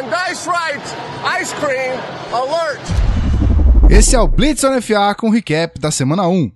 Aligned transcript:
on 0.00 0.08
Dice 0.08 0.48
Right 0.48 1.42
Ice 1.42 1.54
Cream 1.56 1.98
Alert. 2.32 2.80
Esse 3.90 4.16
é 4.16 4.20
o 4.20 4.26
Blitz 4.26 4.64
on 4.64 4.80
FA 4.80 5.14
com 5.14 5.28
recap 5.28 5.78
da 5.78 5.90
semana 5.90 6.26
1. 6.26 6.52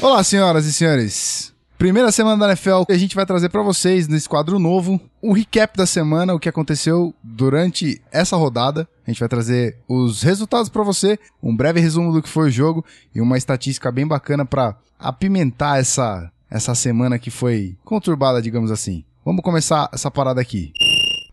Olá, 0.00 0.24
senhoras 0.24 0.64
e 0.64 0.72
senhores. 0.72 1.52
Primeira 1.76 2.10
semana 2.12 2.38
da 2.38 2.46
NFL, 2.46 2.84
a 2.88 2.96
gente 2.96 3.14
vai 3.14 3.26
trazer 3.26 3.50
para 3.50 3.62
vocês 3.62 4.08
nesse 4.08 4.28
quadro 4.28 4.58
novo 4.58 4.98
o 5.20 5.32
recap 5.32 5.76
da 5.76 5.86
semana, 5.86 6.34
o 6.34 6.40
que 6.40 6.48
aconteceu 6.48 7.14
durante 7.22 8.00
essa 8.10 8.36
rodada. 8.36 8.88
A 9.06 9.10
gente 9.10 9.20
vai 9.20 9.28
trazer 9.28 9.76
os 9.86 10.22
resultados 10.22 10.70
para 10.70 10.82
você, 10.82 11.18
um 11.42 11.54
breve 11.54 11.80
resumo 11.80 12.12
do 12.12 12.22
que 12.22 12.28
foi 12.28 12.48
o 12.48 12.50
jogo 12.50 12.84
e 13.14 13.20
uma 13.20 13.36
estatística 13.36 13.92
bem 13.92 14.06
bacana 14.06 14.46
para 14.46 14.76
apimentar 14.98 15.78
essa 15.78 16.30
essa 16.50 16.74
semana 16.74 17.18
que 17.18 17.30
foi 17.30 17.76
conturbada, 17.84 18.42
digamos 18.42 18.72
assim. 18.72 19.04
Vamos 19.24 19.42
começar 19.42 19.88
essa 19.92 20.10
parada 20.10 20.40
aqui. 20.40 20.72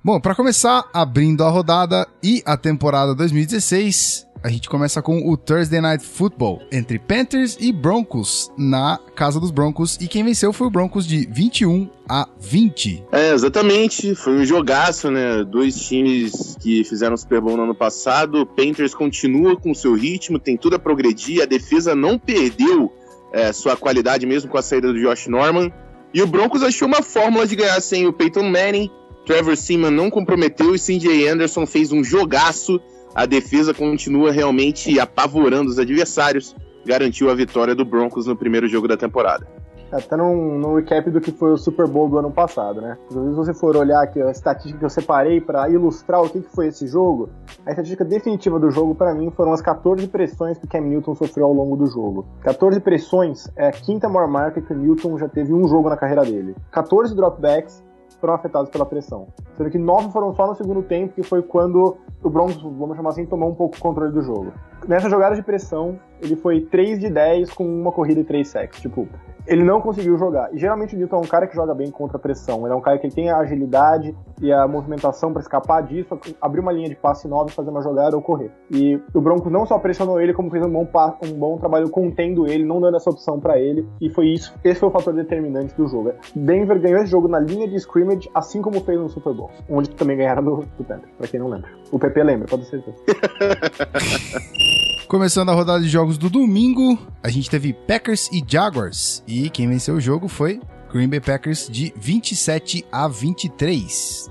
Bom, 0.04 0.20
para 0.20 0.36
começar, 0.36 0.90
abrindo 0.94 1.44
a 1.44 1.50
rodada 1.50 2.05
e 2.22 2.44
a 2.45 2.58
temporada 2.58 3.16
2016, 3.16 4.28
a 4.44 4.50
gente 4.50 4.68
começa 4.68 5.02
com 5.02 5.30
o 5.30 5.38
Thursday 5.38 5.80
Night 5.80 6.04
Football 6.05 6.62
entre 6.70 7.00
Panthers 7.00 7.58
e 7.59 7.72
Broncos 7.72 8.52
na 8.58 9.00
casa 9.16 9.40
dos 9.40 9.52
Broncos 9.52 9.98
e 10.02 10.08
quem 10.08 10.23
venceu 10.23 10.52
foi 10.52 10.68
o 10.68 10.70
Broncos 10.70 11.08
de 11.08 11.26
21 11.31 11.90
a 12.09 12.28
20. 12.38 13.05
É, 13.12 13.34
exatamente. 13.34 14.14
Foi 14.16 14.34
um 14.34 14.45
jogaço, 14.45 15.09
né? 15.09 15.45
Dois 15.45 15.80
times 15.80 16.58
que 16.59 16.84
fizeram 16.84 17.16
Super 17.16 17.40
Bowl 17.40 17.56
no 17.56 17.64
ano 17.64 17.76
passado. 17.76 18.42
O 18.42 18.45
Panthers 18.45 18.94
continua 18.94 19.56
com 19.56 19.73
seu 19.73 19.95
ritmo, 19.95 20.38
tem 20.38 20.58
tudo 20.58 20.76
a 20.76 20.80
progredir. 20.80 21.42
A 21.42 21.45
defesa 21.45 21.95
não 21.95 22.20
perdeu 22.20 22.94
é, 23.31 23.52
sua 23.54 23.78
qualidade 23.78 24.26
mesmo 24.26 24.50
com 24.50 24.58
a 24.58 24.62
saída 24.62 24.92
do 24.92 25.00
Josh 25.00 25.28
Norman. 25.28 25.72
E 26.13 26.21
o 26.21 26.27
Broncos 26.27 26.63
achou 26.63 26.88
uma 26.88 27.02
fórmula 27.02 27.45
de 27.45 27.55
ganhar 27.55 27.79
sem 27.81 28.07
o 28.07 28.13
Peyton 28.13 28.43
Manning. 28.43 28.89
Trevor 29.25 29.57
Seaman 29.57 29.91
não 29.91 30.09
comprometeu 30.09 30.73
e 30.73 30.80
CJ 30.80 31.27
Anderson 31.27 31.66
fez 31.66 31.91
um 31.91 32.03
jogaço 32.03 32.80
a 33.17 33.25
defesa 33.25 33.73
continua 33.73 34.31
realmente 34.31 34.99
apavorando 34.99 35.72
os 35.72 35.80
adversários, 35.80 36.55
garantiu 36.86 37.31
a 37.31 37.33
vitória 37.33 37.73
do 37.73 37.83
Broncos 37.83 38.27
no 38.27 38.36
primeiro 38.36 38.67
jogo 38.67 38.88
da 38.88 38.95
temporada. 38.95 39.47
Até 39.91 40.16
no, 40.17 40.75
recap 40.75 41.09
do 41.09 41.21
que 41.21 41.31
foi 41.31 41.53
o 41.53 41.57
Super 41.57 41.88
Bowl 41.88 42.09
do 42.09 42.17
ano 42.17 42.31
passado, 42.31 42.81
né? 42.81 42.97
Se 43.09 43.16
você 43.16 43.53
for 43.53 43.75
olhar 43.75 44.02
aqui 44.02 44.21
a 44.21 44.30
estatística 44.30 44.80
que 44.80 44.85
eu 44.85 44.89
separei 44.89 45.39
para 45.39 45.69
ilustrar 45.69 46.21
o 46.21 46.30
que, 46.30 46.41
que 46.41 46.53
foi 46.53 46.67
esse 46.67 46.88
jogo, 46.88 47.30
a 47.66 47.71
estatística 47.71 48.03
definitiva 48.03 48.59
do 48.59 48.69
jogo 48.69 48.93
para 48.93 49.13
mim 49.13 49.31
foram 49.31 49.53
as 49.53 49.61
14 49.61 50.08
pressões 50.08 50.58
que 50.58 50.67
Cam 50.67 50.81
Newton 50.81 51.15
sofreu 51.15 51.45
ao 51.45 51.53
longo 51.53 51.75
do 51.77 51.88
jogo. 51.88 52.25
14 52.41 52.80
pressões 52.80 53.49
é 53.55 53.67
a 53.67 53.71
quinta 53.71 54.09
maior 54.09 54.27
marca 54.27 54.61
que 54.61 54.73
o 54.73 54.75
Newton 54.75 55.17
já 55.17 55.30
teve 55.30 55.53
um 55.53 55.67
jogo 55.67 55.89
na 55.89 55.97
carreira 55.97 56.23
dele. 56.23 56.55
14 56.71 57.15
dropbacks, 57.15 57.83
foram 58.20 58.34
afetados 58.34 58.70
pela 58.70 58.86
pressão. 58.86 59.28
Sendo 59.56 59.70
que 59.70 59.78
nove 59.78 60.12
foram 60.12 60.34
só 60.34 60.48
no 60.48 60.56
segundo 60.56 60.82
tempo, 60.84 61.14
que 61.14 61.23
foi 61.23 61.42
quando 61.42 61.98
o 62.23 62.30
Broncos, 62.30 62.62
vamos 62.62 62.96
chamar 62.96 63.10
assim, 63.10 63.26
tomou 63.26 63.50
um 63.50 63.56
pouco 63.56 63.78
o 63.78 63.80
controle 63.80 64.12
do 64.12 64.22
jogo. 64.22 64.52
Nessa 64.88 65.10
jogada 65.10 65.36
de 65.36 65.44
pressão, 65.44 66.00
ele 66.22 66.36
foi 66.36 66.62
3 66.62 67.00
de 67.00 67.10
10 67.10 67.54
com 67.54 67.66
uma 67.66 67.92
corrida 67.92 68.22
e 68.22 68.23
3 68.23 68.48
sacks. 68.48 68.82
Tipo, 68.82 69.08
ele 69.45 69.64
não 69.64 69.80
conseguiu 69.80 70.18
jogar. 70.18 70.54
E 70.54 70.58
geralmente 70.58 70.95
o 70.95 70.98
Newton 70.98 71.18
é 71.18 71.20
um 71.20 71.28
cara 71.28 71.48
que 71.48 71.56
joga 71.56 71.73
bem 71.73 71.90
contra 71.90 72.18
a 72.18 72.20
pressão. 72.20 72.66
Ele 72.66 72.73
é 72.73 72.76
um 72.76 72.82
cara 72.82 72.98
que 72.98 73.10
tem 73.10 73.30
a 73.30 73.38
agilidade 73.38 74.16
e 74.41 74.52
a 74.52 74.67
movimentação 74.67 75.31
para 75.31 75.41
escapar 75.41 75.81
disso, 75.83 76.19
abrir 76.41 76.59
uma 76.59 76.71
linha 76.71 76.89
de 76.89 76.95
passe 76.95 77.27
nova, 77.27 77.49
fazer 77.49 77.69
uma 77.69 77.81
jogada 77.81 78.16
ou 78.16 78.21
correr. 78.21 78.52
E 78.71 78.99
o 79.13 79.21
Broncos 79.21 79.52
não 79.52 79.66
só 79.66 79.77
pressionou 79.80 80.19
ele, 80.21 80.33
como 80.33 80.49
fez 80.49 80.66
um 80.66 80.69
bom, 80.69 80.88
um 81.23 81.33
bom 81.33 81.57
trabalho 81.57 81.89
contendo 81.89 82.47
ele, 82.47 82.63
não 82.63 82.80
dando 82.80 82.97
essa 82.97 83.09
opção 83.09 83.39
para 83.39 83.59
ele. 83.59 83.88
E 84.02 84.09
foi 84.09 84.27
isso, 84.27 84.53
esse 84.63 84.80
foi 84.80 84.89
o 84.89 84.91
fator 84.91 85.13
determinante 85.13 85.73
do 85.75 85.88
jogo. 85.88 86.13
Denver 86.35 86.80
ganhou 86.80 87.02
esse 87.02 87.11
jogo 87.11 87.27
na 87.27 87.39
linha 87.39 87.67
de 87.67 87.75
scrimmage, 87.75 88.30
assim 88.33 88.61
como 88.61 88.81
fez 88.81 88.99
no 88.99 89.09
Super 89.09 89.33
Bowl, 89.33 89.49
onde 89.69 89.89
também 89.89 90.17
ganharam 90.17 90.43
do, 90.43 90.55
do 90.77 90.83
Panthers, 90.83 91.11
pra 91.17 91.27
quem 91.27 91.39
não 91.39 91.47
lembra. 91.47 91.69
O 91.91 91.99
PP 91.99 92.23
lembra, 92.23 92.47
pode 92.47 92.65
ser. 92.65 92.83
Começando 95.08 95.49
a 95.49 95.53
rodada 95.53 95.80
de 95.80 95.87
jogos 95.87 96.17
do 96.17 96.30
domingo, 96.30 96.97
a 97.23 97.30
gente 97.30 97.49
teve 97.49 97.71
Packers 97.71 98.30
e 98.31 98.43
Jaguars. 98.45 99.23
E 99.26 99.49
quem 99.49 99.67
venceu 99.67 99.95
o 99.95 100.02
jogo 100.02 100.27
foi 100.27 100.59
Green 100.97 101.09
Bay 101.09 101.19
Packers 101.19 101.69
de 101.69 101.93
27 101.95 102.85
a 102.91 103.08
23. 103.08 104.30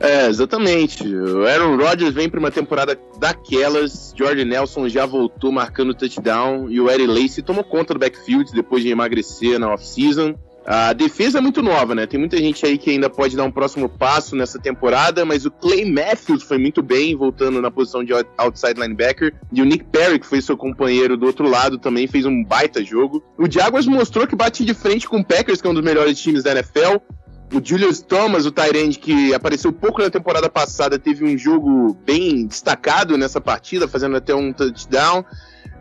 É, 0.00 0.28
exatamente. 0.28 1.06
O 1.06 1.46
Aaron 1.46 1.76
Rodgers 1.76 2.14
vem 2.14 2.28
para 2.28 2.40
uma 2.40 2.50
temporada 2.50 2.98
daquelas. 3.18 4.14
George 4.16 4.44
Nelson 4.44 4.88
já 4.88 5.04
voltou 5.04 5.52
marcando 5.52 5.94
touchdown. 5.94 6.70
E 6.70 6.80
o 6.80 6.90
Eddie 6.90 7.06
Lacy 7.06 7.42
tomou 7.42 7.62
conta 7.62 7.92
do 7.92 8.00
backfield 8.00 8.50
depois 8.52 8.82
de 8.82 8.88
emagrecer 8.88 9.58
na 9.58 9.72
off-season. 9.72 10.34
A 10.66 10.92
defesa 10.92 11.38
é 11.38 11.40
muito 11.40 11.62
nova, 11.62 11.94
né? 11.94 12.06
Tem 12.06 12.20
muita 12.20 12.36
gente 12.36 12.64
aí 12.66 12.76
que 12.76 12.90
ainda 12.90 13.08
pode 13.08 13.34
dar 13.34 13.44
um 13.44 13.50
próximo 13.50 13.88
passo 13.88 14.36
nessa 14.36 14.58
temporada, 14.58 15.24
mas 15.24 15.46
o 15.46 15.50
Clay 15.50 15.90
Matthews 15.90 16.42
foi 16.42 16.58
muito 16.58 16.82
bem, 16.82 17.16
voltando 17.16 17.62
na 17.62 17.70
posição 17.70 18.04
de 18.04 18.12
outside 18.36 18.78
linebacker. 18.78 19.34
E 19.52 19.62
o 19.62 19.64
Nick 19.64 19.84
Perry, 19.84 20.18
que 20.18 20.26
foi 20.26 20.40
seu 20.42 20.56
companheiro 20.56 21.16
do 21.16 21.26
outro 21.26 21.48
lado, 21.48 21.78
também 21.78 22.06
fez 22.06 22.26
um 22.26 22.44
baita 22.44 22.84
jogo. 22.84 23.22
O 23.38 23.50
Jaguars 23.50 23.86
mostrou 23.86 24.26
que 24.26 24.36
bate 24.36 24.64
de 24.64 24.74
frente 24.74 25.08
com 25.08 25.18
o 25.18 25.24
Packers, 25.24 25.60
que 25.60 25.66
é 25.66 25.70
um 25.70 25.74
dos 25.74 25.84
melhores 25.84 26.20
times 26.20 26.42
da 26.42 26.52
NFL. 26.52 26.98
O 27.52 27.60
Julius 27.64 28.00
Thomas, 28.00 28.46
o 28.46 28.52
Tyrande, 28.52 28.98
que 28.98 29.34
apareceu 29.34 29.72
pouco 29.72 30.00
na 30.00 30.08
temporada 30.08 30.48
passada, 30.48 31.00
teve 31.00 31.24
um 31.24 31.36
jogo 31.36 31.94
bem 32.06 32.46
destacado 32.46 33.18
nessa 33.18 33.40
partida, 33.40 33.88
fazendo 33.88 34.16
até 34.16 34.32
um 34.32 34.52
touchdown. 34.52 35.24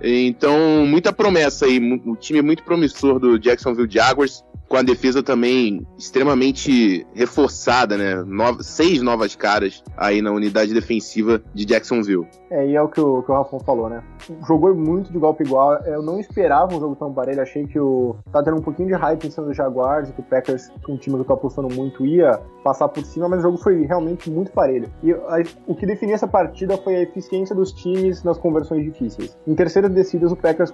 Então, 0.01 0.85
muita 0.85 1.11
promessa 1.11 1.65
aí. 1.65 1.79
O 2.05 2.15
time 2.15 2.39
é 2.39 2.41
muito 2.41 2.63
promissor 2.63 3.19
do 3.19 3.37
Jacksonville 3.37 3.89
Jaguars 3.89 4.43
com 4.69 4.77
a 4.77 4.83
defesa 4.83 5.23
também 5.23 5.85
extremamente 5.97 7.05
reforçada, 7.15 7.97
né? 7.97 8.23
Nova, 8.23 8.61
seis 8.61 9.01
novas 9.01 9.35
caras 9.35 9.83
aí 9.97 10.21
na 10.21 10.31
unidade 10.31 10.73
defensiva 10.73 11.41
de 11.53 11.65
Jacksonville. 11.65 12.27
É, 12.51 12.67
e 12.67 12.75
é 12.75 12.81
o 12.81 12.87
que 12.87 13.01
o, 13.01 13.23
que 13.23 13.31
o 13.31 13.59
falou, 13.59 13.89
né? 13.89 14.03
Jogou 14.47 14.73
muito 14.75 15.11
de 15.11 15.17
golpe 15.17 15.43
igual. 15.43 15.73
Eu 15.85 16.03
não 16.03 16.19
esperava 16.19 16.75
um 16.75 16.79
jogo 16.79 16.95
tão 16.95 17.11
parelho. 17.11 17.41
Achei 17.41 17.65
que 17.65 17.79
o. 17.79 18.15
Tá 18.31 18.43
tendo 18.43 18.57
um 18.57 18.61
pouquinho 18.61 18.87
de 18.87 18.93
hype 18.93 19.25
em 19.25 19.31
cima 19.31 19.47
do 19.47 19.53
Jaguars, 19.53 20.11
que 20.11 20.21
o 20.21 20.23
Packers, 20.23 20.69
um 20.87 20.97
time 20.97 21.15
que 21.15 21.21
eu 21.21 21.25
tô 21.25 21.33
apostando 21.33 21.73
muito, 21.73 22.05
ia 22.05 22.39
passar 22.63 22.87
por 22.89 23.03
cima, 23.03 23.27
mas 23.27 23.39
o 23.39 23.43
jogo 23.43 23.57
foi 23.57 23.85
realmente 23.85 24.29
muito 24.29 24.51
parelho. 24.51 24.89
E 25.03 25.11
a, 25.11 25.43
o 25.65 25.73
que 25.73 25.85
definiu 25.85 26.13
essa 26.13 26.27
partida 26.27 26.77
foi 26.77 26.95
a 26.95 27.01
eficiência 27.01 27.55
dos 27.55 27.71
times 27.71 28.23
nas 28.23 28.37
conversões 28.37 28.83
difíceis. 28.83 29.37
Em 29.47 29.55
terceiras 29.89 29.95
descidas, 29.95 30.31
o 30.31 30.35
Packers 30.35 30.73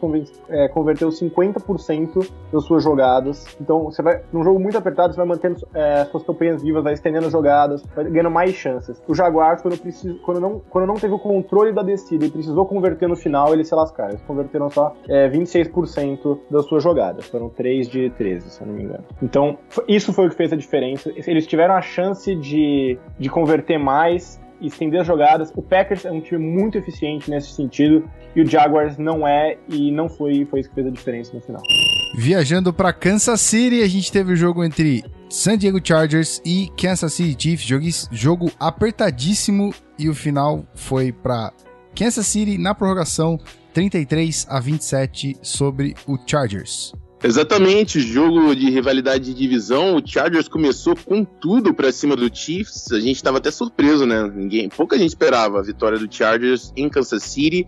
é, 0.49 0.67
converteu 0.67 1.09
50% 1.09 2.29
das 2.51 2.63
suas 2.63 2.83
jogadas. 2.83 3.45
Então, 3.59 3.85
você 3.85 4.01
vai, 4.01 4.21
num 4.31 4.43
jogo 4.43 4.59
muito 4.59 4.77
apertado, 4.77 5.13
você 5.13 5.17
vai 5.17 5.27
mantendo 5.27 5.67
é, 5.73 6.05
suas 6.05 6.23
campanhas 6.23 6.61
vivas, 6.61 6.83
vai 6.83 6.93
estendendo 6.93 7.29
jogadas, 7.29 7.83
vai 7.95 8.05
ganhando 8.05 8.31
mais 8.31 8.53
chances. 8.53 9.01
O 9.07 9.15
Jaguars, 9.15 9.61
quando, 9.61 9.79
quando, 10.23 10.39
não, 10.39 10.61
quando 10.69 10.85
não 10.85 10.95
teve 10.95 11.13
o 11.13 11.19
controle 11.19 11.73
da 11.73 11.81
descida 11.81 12.25
e 12.25 12.29
precisou 12.29 12.65
converter 12.65 13.07
no 13.07 13.15
final, 13.15 13.53
eles 13.53 13.67
se 13.67 13.75
lascaram. 13.75 14.11
Eles 14.11 14.21
converteram 14.23 14.69
só 14.69 14.95
é, 15.07 15.29
26% 15.29 16.39
das 16.49 16.65
suas 16.65 16.83
jogadas. 16.83 17.27
Foram 17.27 17.49
3 17.49 17.87
de 17.87 18.09
13, 18.11 18.49
se 18.49 18.61
eu 18.61 18.67
não 18.67 18.73
me 18.73 18.83
engano. 18.83 19.03
Então, 19.21 19.57
isso 19.87 20.13
foi 20.13 20.27
o 20.27 20.29
que 20.29 20.35
fez 20.35 20.51
a 20.51 20.55
diferença. 20.55 21.11
Eles 21.15 21.47
tiveram 21.47 21.75
a 21.75 21.81
chance 21.81 22.35
de, 22.35 22.97
de 23.17 23.29
converter 23.29 23.77
mais 23.77 24.43
estender 24.67 25.01
as 25.01 25.07
jogadas. 25.07 25.51
O 25.55 25.61
Packers 25.61 26.05
é 26.05 26.11
um 26.11 26.21
time 26.21 26.43
muito 26.43 26.77
eficiente 26.77 27.29
nesse 27.29 27.51
sentido 27.51 28.09
e 28.35 28.41
o 28.41 28.45
Jaguars 28.45 28.97
não 28.97 29.27
é 29.27 29.57
e 29.67 29.91
não 29.91 30.09
foi, 30.09 30.45
foi 30.45 30.59
isso 30.59 30.69
que 30.69 30.75
fez 30.75 30.87
a 30.87 30.91
diferença 30.91 31.33
no 31.33 31.41
final. 31.41 31.61
Viajando 32.17 32.73
para 32.73 32.93
Kansas 32.93 33.41
City, 33.41 33.81
a 33.81 33.87
gente 33.87 34.11
teve 34.11 34.33
o 34.33 34.35
jogo 34.35 34.63
entre 34.63 35.03
San 35.29 35.57
Diego 35.57 35.79
Chargers 35.83 36.41
e 36.45 36.69
Kansas 36.79 37.13
City 37.13 37.35
Chiefs, 37.41 37.65
jogo, 37.65 37.85
jogo 38.11 38.51
apertadíssimo 38.59 39.73
e 39.97 40.09
o 40.09 40.15
final 40.15 40.65
foi 40.73 41.11
para 41.11 41.51
Kansas 41.97 42.27
City 42.27 42.57
na 42.57 42.75
prorrogação 42.75 43.39
33 43.73 44.47
a 44.49 44.59
27 44.59 45.37
sobre 45.41 45.95
o 46.07 46.17
Chargers. 46.25 46.93
Exatamente, 47.23 47.99
jogo 47.99 48.55
de 48.55 48.69
rivalidade 48.69 49.25
de 49.25 49.33
divisão. 49.33 49.95
O 49.95 50.05
Chargers 50.05 50.47
começou 50.47 50.95
com 50.95 51.23
tudo 51.23 51.73
para 51.73 51.91
cima 51.91 52.15
do 52.15 52.33
Chiefs. 52.33 52.91
A 52.91 52.99
gente 52.99 53.15
estava 53.15 53.37
até 53.37 53.49
surpreso, 53.49 54.05
né? 54.05 54.29
Ninguém, 54.33 54.69
pouca 54.69 54.97
gente 54.97 55.09
esperava 55.09 55.59
a 55.59 55.63
vitória 55.63 55.97
do 55.97 56.13
Chargers 56.13 56.71
em 56.75 56.89
Kansas 56.89 57.23
City, 57.23 57.67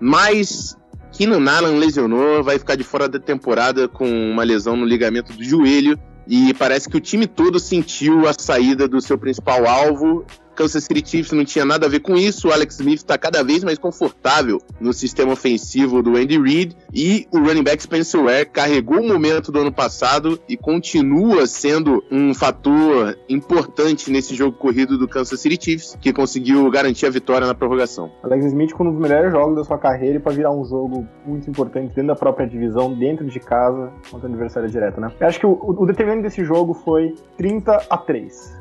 mas 0.00 0.76
Keenan 1.12 1.50
Allen 1.50 1.78
lesionou, 1.78 2.42
vai 2.42 2.58
ficar 2.58 2.76
de 2.76 2.84
fora 2.84 3.08
da 3.08 3.18
temporada 3.18 3.88
com 3.88 4.06
uma 4.06 4.42
lesão 4.42 4.76
no 4.76 4.84
ligamento 4.84 5.32
do 5.32 5.42
joelho. 5.42 5.98
E 6.26 6.52
parece 6.52 6.88
que 6.88 6.96
o 6.96 7.00
time 7.00 7.26
todo 7.26 7.58
sentiu 7.58 8.28
a 8.28 8.34
saída 8.34 8.86
do 8.86 9.00
seu 9.00 9.16
principal 9.16 9.66
alvo 9.66 10.26
Kansas 10.58 10.82
City 10.82 11.08
Chiefs 11.08 11.30
não 11.30 11.44
tinha 11.44 11.64
nada 11.64 11.86
a 11.86 11.88
ver 11.88 12.00
com 12.00 12.16
isso. 12.16 12.48
O 12.48 12.52
Alex 12.52 12.80
Smith 12.80 12.98
está 12.98 13.16
cada 13.16 13.44
vez 13.44 13.62
mais 13.62 13.78
confortável 13.78 14.60
no 14.80 14.92
sistema 14.92 15.32
ofensivo 15.32 16.02
do 16.02 16.16
Andy 16.16 16.36
Reid. 16.36 16.76
E 16.92 17.28
o 17.32 17.38
running 17.38 17.62
back 17.62 17.80
Spencer 17.80 18.20
Ware 18.24 18.44
carregou 18.46 18.98
o 18.98 19.06
momento 19.06 19.52
do 19.52 19.60
ano 19.60 19.70
passado 19.72 20.36
e 20.48 20.56
continua 20.56 21.46
sendo 21.46 22.02
um 22.10 22.34
fator 22.34 23.16
importante 23.28 24.10
nesse 24.10 24.34
jogo 24.34 24.58
corrido 24.58 24.98
do 24.98 25.06
Kansas 25.06 25.40
City 25.40 25.64
Chiefs, 25.64 25.96
que 26.00 26.12
conseguiu 26.12 26.68
garantir 26.72 27.06
a 27.06 27.10
vitória 27.10 27.46
na 27.46 27.54
prorrogação. 27.54 28.10
Alex 28.24 28.46
Smith 28.46 28.72
com 28.72 28.82
um 28.82 28.90
dos 28.90 29.00
melhores 29.00 29.30
jogos 29.30 29.54
da 29.54 29.62
sua 29.62 29.78
carreira 29.78 30.18
para 30.18 30.32
virar 30.32 30.50
um 30.50 30.64
jogo 30.64 31.06
muito 31.24 31.48
importante 31.48 31.94
dentro 31.94 32.08
da 32.08 32.16
própria 32.16 32.48
divisão, 32.48 32.92
dentro 32.92 33.24
de 33.26 33.38
casa, 33.38 33.92
contra 34.10 34.28
o 34.28 34.32
adversário 34.32 34.68
direto, 34.68 35.00
né? 35.00 35.12
Eu 35.20 35.28
acho 35.28 35.38
que 35.38 35.46
o, 35.46 35.56
o 35.56 35.86
determinante 35.86 36.22
desse 36.22 36.44
jogo 36.44 36.74
foi 36.74 37.14
30 37.36 37.86
a 37.88 37.96
3 37.96 38.57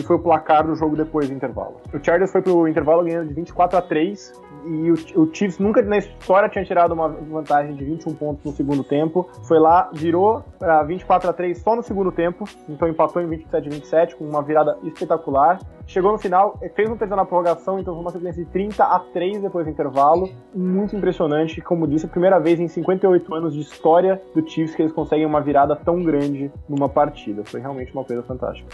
que 0.00 0.06
foi 0.06 0.16
o 0.16 0.20
placar 0.20 0.66
do 0.66 0.74
jogo 0.74 0.96
depois 0.96 1.28
do 1.28 1.34
intervalo. 1.34 1.76
O 1.92 2.04
Chargers 2.04 2.32
foi 2.32 2.42
pro 2.42 2.66
intervalo 2.68 3.04
ganhando 3.04 3.28
de 3.28 3.34
24 3.34 3.78
a 3.78 3.82
3 3.82 4.32
e 4.64 4.90
o, 4.90 5.22
o, 5.22 5.34
Chiefs 5.34 5.58
nunca 5.58 5.82
na 5.82 5.98
história 5.98 6.48
tinha 6.48 6.64
tirado 6.64 6.92
uma 6.92 7.08
vantagem 7.08 7.74
de 7.74 7.84
21 7.84 8.14
pontos 8.14 8.44
no 8.44 8.52
segundo 8.52 8.84
tempo. 8.84 9.28
Foi 9.44 9.58
lá, 9.58 9.90
virou 9.92 10.44
para 10.58 10.82
24 10.82 11.30
a 11.30 11.32
3 11.32 11.58
só 11.58 11.76
no 11.76 11.82
segundo 11.82 12.12
tempo, 12.12 12.44
então 12.68 12.88
empatou 12.88 13.22
em 13.22 13.26
27 13.26 13.68
a 13.68 13.70
27 13.70 14.16
com 14.16 14.24
uma 14.24 14.42
virada 14.42 14.76
espetacular. 14.82 15.58
Chegou 15.86 16.12
no 16.12 16.18
final, 16.18 16.56
fez 16.76 16.88
um 16.88 16.96
TD 16.96 17.16
na 17.16 17.24
prorrogação, 17.24 17.78
então 17.78 17.94
foi 17.94 18.02
uma 18.02 18.12
sequência 18.12 18.44
de 18.44 18.50
30 18.50 18.84
a 18.84 19.00
3 19.00 19.42
depois 19.42 19.66
do 19.66 19.72
intervalo. 19.72 20.28
Muito 20.54 20.94
impressionante, 20.94 21.60
como 21.60 21.86
disse, 21.86 22.06
a 22.06 22.08
primeira 22.08 22.38
vez 22.38 22.60
em 22.60 22.68
58 22.68 23.34
anos 23.34 23.54
de 23.54 23.60
história 23.60 24.22
do 24.32 24.48
Chiefs 24.48 24.76
que 24.76 24.82
eles 24.82 24.92
conseguem 24.92 25.26
uma 25.26 25.40
virada 25.40 25.74
tão 25.74 26.02
grande 26.04 26.50
numa 26.68 26.88
partida. 26.88 27.42
Foi 27.44 27.60
realmente 27.60 27.92
uma 27.92 28.04
coisa 28.04 28.22
fantástica. 28.22 28.68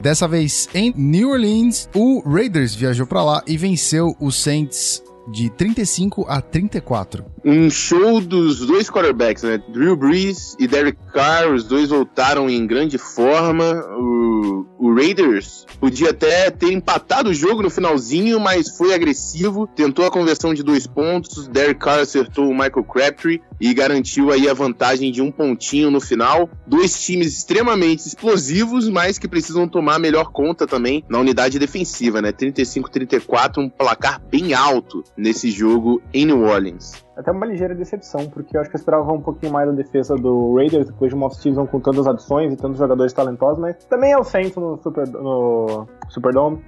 Dessa 0.00 0.28
vez 0.28 0.68
em 0.74 0.92
New 0.96 1.30
Orleans, 1.30 1.88
o 1.94 2.22
Raiders 2.28 2.74
viajou 2.74 3.06
para 3.06 3.24
lá 3.24 3.42
e 3.46 3.56
venceu 3.56 4.14
os 4.20 4.40
Saints 4.40 5.02
de 5.28 5.50
35 5.50 6.26
a 6.28 6.40
34. 6.40 7.24
Um 7.44 7.70
show 7.70 8.20
dos 8.20 8.66
dois 8.66 8.90
quarterbacks, 8.90 9.42
né? 9.42 9.62
Drew 9.68 9.96
Brees 9.96 10.56
e 10.58 10.66
Derek 10.66 10.98
Carr, 11.12 11.52
os 11.52 11.64
dois 11.64 11.90
voltaram 11.90 12.48
em 12.48 12.66
grande 12.66 12.98
forma. 12.98 13.84
O, 13.98 14.66
o 14.78 14.94
Raiders 14.94 15.66
podia 15.80 16.10
até 16.10 16.50
ter 16.50 16.72
empatado 16.72 17.30
o 17.30 17.34
jogo 17.34 17.62
no 17.62 17.70
finalzinho, 17.70 18.38
mas 18.40 18.76
foi 18.76 18.94
agressivo, 18.94 19.66
tentou 19.66 20.04
a 20.06 20.10
conversão 20.10 20.54
de 20.54 20.62
dois 20.62 20.86
pontos. 20.86 21.48
Derek 21.48 21.80
Carr 21.80 22.00
acertou 22.00 22.48
o 22.48 22.54
Michael 22.54 22.84
Crabtree 22.84 23.42
e 23.62 23.72
garantiu 23.72 24.32
aí 24.32 24.48
a 24.48 24.54
vantagem 24.54 25.12
de 25.12 25.22
um 25.22 25.30
pontinho 25.30 25.88
no 25.88 26.00
final. 26.00 26.50
Dois 26.66 27.00
times 27.00 27.28
extremamente 27.28 28.00
explosivos, 28.00 28.88
mas 28.88 29.18
que 29.18 29.28
precisam 29.28 29.68
tomar 29.68 30.00
melhor 30.00 30.32
conta 30.32 30.66
também 30.66 31.04
na 31.08 31.20
unidade 31.20 31.60
defensiva, 31.60 32.20
né? 32.20 32.32
35-34, 32.32 33.58
um 33.58 33.68
placar 33.68 34.20
bem 34.28 34.52
alto 34.52 35.04
nesse 35.16 35.48
jogo 35.48 36.02
em 36.12 36.26
New 36.26 36.42
Orleans 36.42 37.04
até 37.16 37.30
uma 37.30 37.46
ligeira 37.46 37.74
decepção, 37.74 38.28
porque 38.28 38.56
eu 38.56 38.60
acho 38.60 38.70
que 38.70 38.76
eu 38.76 38.78
esperava 38.78 39.12
um 39.12 39.20
pouquinho 39.20 39.52
mais 39.52 39.68
da 39.68 39.74
defesa 39.74 40.16
do 40.16 40.54
Raiders 40.56 40.86
depois 40.86 41.10
de 41.10 41.14
uma 41.14 41.26
off-season 41.26 41.66
com 41.66 41.80
tantas 41.80 42.06
adições 42.06 42.52
e 42.52 42.56
tantos 42.56 42.78
jogadores 42.78 43.12
talentosos, 43.12 43.58
mas 43.58 43.76
também 43.84 44.12
é 44.12 44.18
o 44.18 44.24
Saints 44.24 44.56
no, 44.56 44.78
Super, 44.78 45.06
no 45.08 45.86
Superdome, 46.08 46.62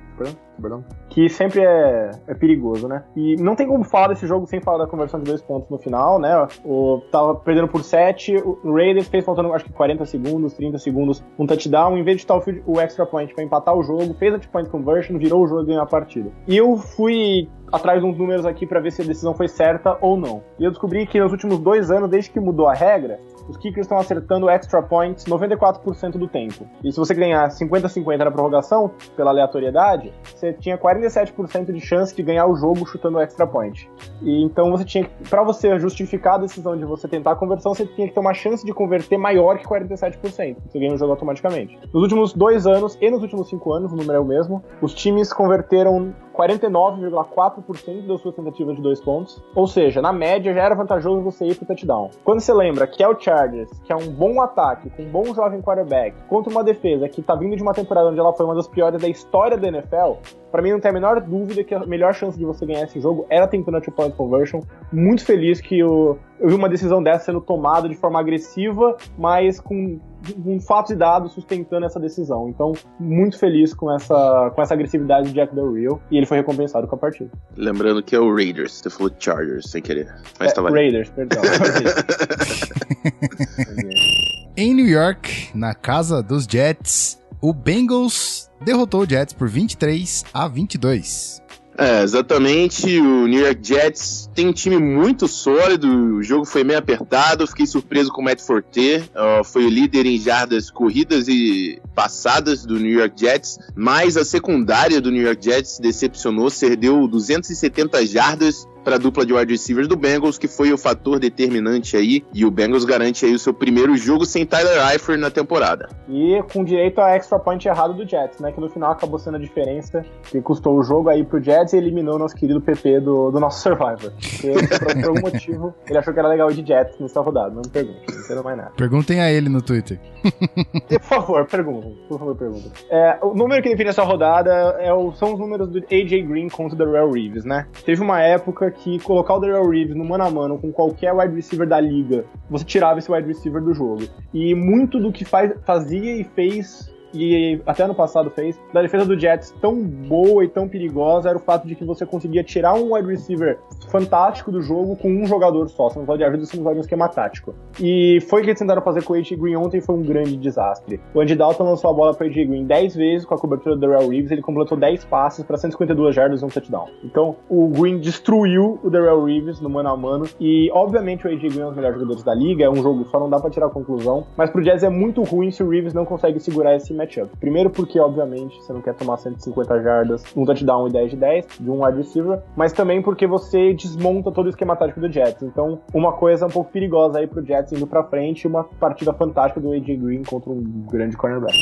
que 1.08 1.28
sempre 1.28 1.62
é, 1.62 2.10
é, 2.26 2.34
perigoso, 2.34 2.86
né? 2.86 3.02
E 3.16 3.36
não 3.36 3.56
tem 3.56 3.66
como 3.66 3.84
falar 3.84 4.08
desse 4.08 4.26
jogo 4.26 4.46
sem 4.46 4.60
falar 4.60 4.78
da 4.78 4.86
conversão 4.86 5.20
de 5.20 5.26
dois 5.26 5.42
pontos 5.42 5.68
no 5.68 5.78
final, 5.78 6.18
né? 6.18 6.46
O, 6.64 7.00
tava 7.10 7.34
perdendo 7.36 7.68
por 7.68 7.82
7, 7.82 8.36
o 8.36 8.74
Raiders 8.74 9.08
fez 9.08 9.24
faltando 9.24 9.52
acho 9.52 9.64
que 9.64 9.72
40 9.72 10.04
segundos, 10.06 10.54
30 10.54 10.78
segundos, 10.78 11.24
um 11.38 11.46
touchdown, 11.46 11.96
em 11.96 12.04
vez 12.04 12.18
de 12.18 12.22
estar 12.22 12.36
o, 12.66 12.80
extra 12.80 13.06
point 13.06 13.32
para 13.34 13.44
empatar 13.44 13.76
o 13.76 13.82
jogo, 13.82 14.14
fez 14.14 14.34
a 14.34 14.38
two-point 14.38 14.68
conversion, 14.68 15.18
virou 15.18 15.42
o 15.42 15.46
jogo 15.46 15.62
e 15.62 15.66
ganhou 15.66 15.82
a 15.82 15.86
partida. 15.86 16.30
E 16.46 16.56
eu 16.56 16.76
fui 16.76 17.48
atrás 17.74 18.00
de 18.00 18.06
uns 18.06 18.16
números 18.16 18.46
aqui 18.46 18.66
para 18.66 18.80
ver 18.80 18.92
se 18.92 19.02
a 19.02 19.04
decisão 19.04 19.34
foi 19.34 19.48
certa 19.48 19.98
ou 20.00 20.16
não. 20.16 20.42
E 20.58 20.64
eu 20.64 20.70
descobri 20.70 21.06
que 21.06 21.18
nos 21.18 21.32
últimos 21.32 21.58
dois 21.58 21.90
anos, 21.90 22.08
desde 22.08 22.30
que 22.30 22.38
mudou 22.38 22.68
a 22.68 22.74
regra, 22.74 23.18
os 23.48 23.56
kickers 23.56 23.86
estão 23.86 23.98
acertando 23.98 24.48
extra 24.48 24.82
points 24.82 25.24
94% 25.24 26.12
do 26.12 26.28
tempo. 26.28 26.66
E 26.82 26.90
se 26.90 26.98
você 26.98 27.14
ganhar 27.14 27.48
50-50 27.48 28.18
na 28.18 28.30
prorrogação, 28.30 28.90
pela 29.16 29.30
aleatoriedade, 29.30 30.12
você 30.24 30.52
tinha 30.52 30.78
47% 30.78 31.72
de 31.72 31.80
chance 31.80 32.14
de 32.14 32.22
ganhar 32.22 32.46
o 32.46 32.56
jogo 32.56 32.86
chutando 32.86 33.20
extra 33.20 33.46
point. 33.46 33.90
E 34.22 34.42
então 34.42 34.70
você 34.70 34.84
tinha 34.84 35.08
para 35.28 35.42
você 35.42 35.78
justificar 35.78 36.34
a 36.34 36.38
decisão 36.38 36.76
de 36.76 36.84
você 36.84 37.08
tentar 37.08 37.32
a 37.32 37.36
conversão, 37.36 37.74
você 37.74 37.86
tinha 37.86 38.08
que 38.08 38.14
ter 38.14 38.20
uma 38.20 38.34
chance 38.34 38.64
de 38.64 38.72
converter 38.72 39.18
maior 39.18 39.58
que 39.58 39.66
47%. 39.66 40.56
Você 40.66 40.78
ganha 40.78 40.94
o 40.94 40.98
jogo 40.98 41.12
automaticamente. 41.12 41.78
Nos 41.92 42.02
últimos 42.02 42.32
dois 42.32 42.66
anos 42.66 42.96
e 43.00 43.10
nos 43.10 43.22
últimos 43.22 43.48
cinco 43.48 43.72
anos, 43.72 43.92
o 43.92 43.96
número 43.96 44.18
é 44.18 44.20
o 44.20 44.24
mesmo, 44.24 44.62
os 44.80 44.94
times 44.94 45.32
converteram 45.32 46.14
49,4% 46.34 48.06
das 48.06 48.20
suas 48.20 48.34
tentativas 48.34 48.76
de 48.76 48.82
dois 48.82 49.00
pontos. 49.00 49.42
Ou 49.54 49.66
seja, 49.66 50.02
na 50.02 50.12
média 50.12 50.52
já 50.52 50.62
era 50.62 50.74
vantajoso 50.74 51.22
você 51.22 51.46
ir 51.46 51.54
pro 51.54 51.66
touchdown. 51.66 52.10
Quando 52.24 52.40
você 52.40 52.52
lembra 52.52 52.86
que 52.86 53.02
é 53.02 53.08
o 53.08 53.14
Chargers, 53.34 53.70
que 53.84 53.92
é 53.92 53.96
um 53.96 54.08
bom 54.10 54.40
ataque, 54.40 54.88
com 54.90 55.02
um 55.02 55.10
bom 55.10 55.34
jovem 55.34 55.60
quarterback, 55.60 56.16
contra 56.28 56.50
uma 56.50 56.62
defesa 56.62 57.08
que 57.08 57.20
tá 57.20 57.34
vindo 57.34 57.56
de 57.56 57.62
uma 57.62 57.74
temporada 57.74 58.08
onde 58.08 58.20
ela 58.20 58.32
foi 58.32 58.46
uma 58.46 58.54
das 58.54 58.68
piores 58.68 59.00
da 59.00 59.08
história 59.08 59.56
da 59.56 59.66
NFL, 59.66 60.18
para 60.54 60.62
mim 60.62 60.70
não 60.70 60.78
tem 60.78 60.88
a 60.88 60.94
menor 60.94 61.20
dúvida 61.20 61.64
que 61.64 61.74
a 61.74 61.84
melhor 61.84 62.14
chance 62.14 62.38
de 62.38 62.44
você 62.44 62.64
ganhar 62.64 62.84
esse 62.84 63.00
jogo 63.00 63.26
era 63.28 63.44
tentando 63.44 63.76
a 63.76 63.80
two-point 63.80 64.16
conversion. 64.16 64.60
Muito 64.92 65.24
feliz 65.24 65.60
que 65.60 65.80
eu, 65.80 66.16
eu 66.38 66.48
vi 66.48 66.54
uma 66.54 66.68
decisão 66.68 67.02
dessa 67.02 67.24
sendo 67.24 67.40
tomada 67.40 67.88
de 67.88 67.96
forma 67.96 68.20
agressiva, 68.20 68.96
mas 69.18 69.58
com 69.58 69.98
um 70.46 70.60
fato 70.60 70.92
e 70.92 70.96
dados 70.96 71.32
sustentando 71.32 71.84
essa 71.84 71.98
decisão. 71.98 72.48
Então, 72.48 72.72
muito 73.00 73.36
feliz 73.36 73.74
com 73.74 73.92
essa, 73.92 74.52
com 74.54 74.62
essa 74.62 74.74
agressividade 74.74 75.26
de 75.26 75.34
Jack 75.34 75.52
Del 75.52 75.72
Rio 75.72 76.00
e 76.08 76.16
ele 76.16 76.24
foi 76.24 76.36
recompensado 76.36 76.86
com 76.86 76.94
a 76.94 76.98
partida. 76.98 77.32
Lembrando 77.56 78.00
que 78.00 78.14
é 78.14 78.20
o 78.20 78.32
Raiders, 78.32 78.74
você 78.74 78.90
falou 78.90 79.10
Chargers 79.18 79.68
sem 79.68 79.82
querer. 79.82 80.06
Mas 80.38 80.52
é, 80.52 80.54
tá 80.54 80.62
Raiders, 80.62 81.10
perdão. 81.10 81.42
em 84.56 84.72
New 84.72 84.86
York, 84.86 85.48
na 85.52 85.74
casa 85.74 86.22
dos 86.22 86.44
Jets, 86.44 87.20
o 87.44 87.52
Bengals 87.52 88.50
derrotou 88.64 89.02
o 89.02 89.06
Jets 89.06 89.34
por 89.34 89.50
23 89.50 90.24
a 90.32 90.48
22. 90.48 91.42
É, 91.76 92.02
exatamente. 92.02 92.98
O 92.98 93.26
New 93.26 93.44
York 93.44 93.60
Jets 93.62 94.30
tem 94.34 94.48
um 94.48 94.52
time 94.52 94.78
muito 94.78 95.28
sólido. 95.28 95.86
O 95.88 96.22
jogo 96.22 96.46
foi 96.46 96.64
meio 96.64 96.78
apertado. 96.78 97.46
Fiquei 97.46 97.66
surpreso 97.66 98.10
com 98.10 98.22
o 98.22 98.24
Matt 98.24 98.40
Forte. 98.40 99.10
Uh, 99.14 99.44
foi 99.44 99.66
o 99.66 99.68
líder 99.68 100.06
em 100.06 100.18
jardas 100.18 100.70
corridas 100.70 101.28
e 101.28 101.78
passadas 101.94 102.64
do 102.64 102.78
New 102.78 102.98
York 102.98 103.20
Jets. 103.20 103.58
Mas 103.74 104.16
a 104.16 104.24
secundária 104.24 104.98
do 104.98 105.10
New 105.10 105.22
York 105.22 105.44
Jets 105.44 105.78
decepcionou. 105.78 106.48
Cedeu 106.48 107.06
270 107.06 108.06
jardas 108.06 108.66
para 108.84 108.96
a 108.96 108.98
dupla 108.98 109.24
de 109.24 109.32
wide 109.32 109.50
receivers 109.50 109.88
do 109.88 109.96
Bengals, 109.96 110.38
que 110.38 110.46
foi 110.46 110.72
o 110.72 110.78
fator 110.78 111.18
determinante 111.18 111.96
aí. 111.96 112.24
E 112.32 112.44
o 112.44 112.50
Bengals 112.50 112.84
garante 112.84 113.24
aí 113.24 113.32
o 113.32 113.38
seu 113.38 113.54
primeiro 113.54 113.96
jogo 113.96 114.26
sem 114.26 114.44
Tyler 114.44 114.90
Eifert 114.92 115.18
na 115.18 115.30
temporada. 115.30 115.88
E 116.08 116.42
com 116.52 116.62
direito 116.62 117.00
a 117.00 117.16
extra 117.16 117.38
point 117.38 117.66
errado 117.66 117.94
do 117.94 118.06
Jets, 118.06 118.38
né? 118.40 118.52
Que 118.52 118.60
no 118.60 118.68
final 118.68 118.92
acabou 118.92 119.18
sendo 119.18 119.36
a 119.36 119.40
diferença 119.40 120.04
que 120.30 120.40
custou 120.40 120.78
o 120.78 120.82
jogo 120.82 121.08
aí 121.08 121.24
pro 121.24 121.42
Jets 121.42 121.72
e 121.72 121.78
eliminou 121.78 122.16
o 122.16 122.18
nosso 122.18 122.36
querido 122.36 122.60
PP 122.60 123.00
do, 123.00 123.30
do 123.30 123.40
nosso 123.40 123.62
Survivor. 123.62 124.12
Porque 124.12 124.52
por, 124.52 124.94
por 124.94 125.08
algum 125.08 125.20
motivo 125.20 125.74
ele 125.88 125.98
achou 125.98 126.12
que 126.12 126.18
era 126.18 126.28
legal 126.28 126.50
ir 126.50 126.62
de 126.62 126.66
Jets 126.66 126.98
nessa 127.00 127.20
rodada. 127.20 127.50
Não 127.50 127.62
me 127.64 127.70
pergunte, 127.70 128.04
não 128.12 128.20
entendo 128.20 128.44
mais 128.44 128.56
nada. 128.56 128.72
Perguntem 128.76 129.20
a 129.20 129.32
ele 129.32 129.48
no 129.48 129.62
Twitter. 129.62 129.98
por 130.88 131.00
favor, 131.00 131.46
perguntem. 131.46 131.96
Por 132.08 132.18
favor, 132.18 132.36
perguntem. 132.36 132.72
É, 132.90 133.18
o 133.22 133.34
número 133.34 133.62
que 133.62 133.70
define 133.70 133.90
essa 133.90 134.02
rodada 134.02 134.50
é 134.78 134.92
o, 134.92 135.12
são 135.12 135.32
os 135.34 135.38
números 135.38 135.68
do 135.70 135.78
AJ 135.78 136.26
Green 136.26 136.48
contra 136.48 136.74
o 136.74 136.78
Darrell 136.78 137.10
Reeves, 137.10 137.44
né? 137.44 137.66
Teve 137.84 138.02
uma 138.02 138.20
época 138.20 138.73
que 138.74 138.98
colocar 139.00 139.34
o 139.34 139.40
Darrell 139.40 139.68
Reeves 139.68 139.96
no 139.96 140.04
mano 140.04 140.24
a 140.24 140.30
mano 140.30 140.58
com 140.58 140.72
qualquer 140.72 141.12
wide 141.12 141.34
receiver 141.34 141.66
da 141.66 141.80
liga, 141.80 142.24
você 142.48 142.64
tirava 142.64 142.98
esse 142.98 143.10
wide 143.10 143.26
receiver 143.26 143.62
do 143.62 143.74
jogo. 143.74 144.04
E 144.32 144.54
muito 144.54 145.00
do 145.00 145.12
que 145.12 145.24
faz, 145.24 145.52
fazia 145.64 146.16
e 146.16 146.24
fez 146.24 146.93
e 147.14 147.60
até 147.66 147.84
ano 147.84 147.94
passado 147.94 148.30
fez, 148.30 148.60
da 148.72 148.82
defesa 148.82 149.04
do 149.04 149.18
Jets 149.18 149.54
tão 149.60 149.80
boa 149.80 150.44
e 150.44 150.48
tão 150.48 150.68
perigosa 150.68 151.28
era 151.28 151.38
o 151.38 151.40
fato 151.40 151.66
de 151.66 151.74
que 151.74 151.84
você 151.84 152.04
conseguia 152.04 152.42
tirar 152.42 152.74
um 152.74 152.94
wide 152.94 153.08
receiver 153.08 153.58
fantástico 153.88 154.50
do 154.50 154.60
jogo 154.60 154.96
com 154.96 155.08
um 155.08 155.26
jogador 155.26 155.68
só. 155.68 155.88
Você 155.88 155.98
não 155.98 156.06
pode 156.06 156.24
ajuda, 156.24 156.44
você 156.44 156.56
não 156.56 156.64
vai 156.64 156.74
um 156.74 156.80
esquema 156.80 157.08
tático. 157.08 157.54
E 157.80 158.18
foi 158.28 158.40
o 158.40 158.44
que 158.44 158.50
eles 158.50 158.58
tentaram 158.58 158.82
fazer 158.82 159.02
com 159.02 159.12
o 159.12 159.16
AJ 159.16 159.32
Green 159.32 159.56
ontem 159.56 159.80
foi 159.80 159.94
um 159.94 160.02
grande 160.02 160.36
desastre. 160.36 161.00
O 161.14 161.20
Andy 161.20 161.34
Dalton 161.34 161.64
lançou 161.64 161.90
a 161.90 161.94
bola 161.94 162.14
para 162.14 162.26
o 162.26 162.30
AJ 162.30 162.46
Green 162.46 162.64
10 162.64 162.96
vezes 162.96 163.26
com 163.26 163.34
a 163.34 163.38
cobertura 163.38 163.76
do 163.76 163.80
Darrell 163.80 164.08
Reeves, 164.08 164.30
ele 164.30 164.42
completou 164.42 164.76
10 164.76 165.04
passes 165.04 165.44
para 165.44 165.56
152 165.56 166.14
jardas 166.14 166.42
e 166.42 166.44
um 166.44 166.48
touchdown. 166.48 166.88
Então, 167.04 167.36
o 167.48 167.68
Green 167.68 167.98
destruiu 167.98 168.80
o 168.82 168.90
Darrell 168.90 169.24
Reeves 169.24 169.60
no 169.60 169.70
mano 169.70 169.88
a 169.88 169.96
mano 169.96 170.26
e, 170.40 170.70
obviamente, 170.72 171.26
o 171.26 171.30
AJ 171.30 171.40
Green 171.40 171.60
é 171.60 171.64
um 171.64 171.68
dos 171.68 171.76
melhores 171.76 171.96
jogadores 171.96 172.24
da 172.24 172.34
liga, 172.34 172.64
é 172.64 172.70
um 172.70 172.76
jogo 172.76 173.04
só, 173.04 173.20
não 173.20 173.30
dá 173.30 173.38
para 173.38 173.50
tirar 173.50 173.68
conclusão, 173.70 174.26
mas 174.36 174.50
pro 174.50 174.62
Jazz 174.62 174.82
é 174.82 174.88
muito 174.88 175.22
ruim 175.22 175.50
se 175.50 175.62
o 175.62 175.68
Reeves 175.68 175.94
não 175.94 176.04
consegue 176.04 176.40
segurar 176.40 176.74
esse 176.74 176.92
matchup. 177.04 177.30
Primeiro 177.38 177.70
porque, 177.70 177.98
obviamente, 178.00 178.56
você 178.62 178.72
não 178.72 178.80
quer 178.80 178.94
tomar 178.94 179.16
150 179.18 179.82
jardas, 179.82 180.24
um 180.36 180.44
touchdown 180.44 180.88
e 180.88 180.92
10 180.92 181.10
de 181.10 181.16
10 181.16 181.46
de 181.60 181.70
um 181.70 181.84
wide 181.84 181.98
receiver, 181.98 182.42
mas 182.56 182.72
também 182.72 183.02
porque 183.02 183.26
você 183.26 183.72
desmonta 183.74 184.32
todo 184.32 184.46
o 184.46 184.48
esquema 184.48 184.76
tático 184.76 185.00
do 185.00 185.10
Jets. 185.10 185.42
Então, 185.42 185.80
uma 185.92 186.12
coisa 186.12 186.46
um 186.46 186.50
pouco 186.50 186.72
perigosa 186.72 187.18
aí 187.18 187.26
pro 187.26 187.44
Jets 187.44 187.72
indo 187.72 187.86
pra 187.86 188.04
frente, 188.04 188.46
uma 188.46 188.64
partida 188.64 189.12
fantástica 189.12 189.60
do 189.60 189.72
AJ 189.72 189.98
Green 189.98 190.22
contra 190.22 190.50
um 190.50 190.62
grande 190.90 191.16
cornerback. 191.16 191.54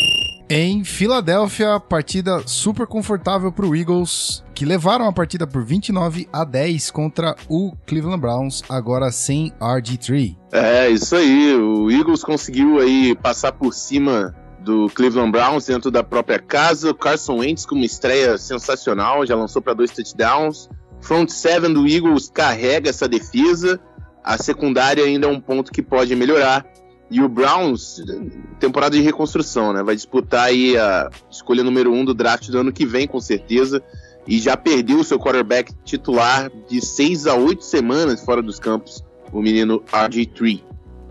Em 0.49 0.85
Filadélfia, 0.85 1.81
partida 1.81 2.43
super 2.47 2.87
confortável 2.87 3.51
pro 3.51 3.75
Eagles, 3.75 4.45
que 4.55 4.67
levaram 4.67 5.07
a 5.07 5.13
partida 5.13 5.47
por 5.47 5.65
29 5.65 6.29
a 6.33 6.45
10 6.45 6.91
contra 6.91 7.35
o 7.49 7.73
Cleveland 7.87 8.21
Browns, 8.21 8.63
agora 8.69 9.11
sem 9.11 9.51
RG3. 9.59 10.37
É, 10.53 10.91
isso 10.91 11.17
aí. 11.17 11.55
O 11.55 11.91
Eagles 11.91 12.23
conseguiu 12.23 12.79
aí 12.79 13.17
passar 13.17 13.53
por 13.53 13.73
cima 13.73 14.35
do 14.63 14.89
Cleveland 14.95 15.31
Browns 15.31 15.67
dentro 15.67 15.91
da 15.91 16.03
própria 16.03 16.39
casa. 16.39 16.95
Carson 16.95 17.39
Wentz 17.39 17.67
com 17.67 17.75
uma 17.75 17.85
estreia 17.85 18.39
sensacional, 18.39 19.27
já 19.27 19.37
lançou 19.37 19.61
para 19.61 19.75
dois 19.75 19.91
touchdowns. 19.91 20.69
Front 21.01 21.31
seven 21.31 21.73
do 21.73 21.87
Eagles 21.87 22.31
carrega 22.33 22.89
essa 22.89 23.09
defesa. 23.09 23.81
A 24.23 24.39
secundária 24.39 25.05
ainda 25.05 25.27
é 25.27 25.31
um 25.31 25.41
ponto 25.41 25.73
que 25.73 25.83
pode 25.83 26.15
melhorar. 26.15 26.65
E 27.11 27.21
o 27.21 27.29
Browns, 27.29 28.03
temporada 28.59 28.97
de 28.97 29.03
reconstrução, 29.03 29.73
né? 29.73 29.83
Vai 29.83 29.95
disputar 29.95 30.47
aí 30.47 30.79
a 30.79 31.11
escolha 31.31 31.63
número 31.63 31.93
um 31.93 32.05
do 32.05 32.15
draft 32.15 32.49
do 32.49 32.59
ano 32.59 32.73
que 32.73 32.87
vem, 32.87 33.07
com 33.07 33.21
certeza. 33.21 33.83
E 34.27 34.39
já 34.39 34.57
perdeu 34.57 35.01
o 35.01 35.05
seu 35.05 35.19
quarterback 35.19 35.75
titular 35.85 36.51
de 36.69 36.81
seis 36.81 37.27
a 37.27 37.35
oito 37.35 37.65
semanas 37.65 38.25
fora 38.25 38.41
dos 38.41 38.59
campos, 38.59 39.05
o 39.33 39.43
menino 39.43 39.81
RG3. 39.93 40.63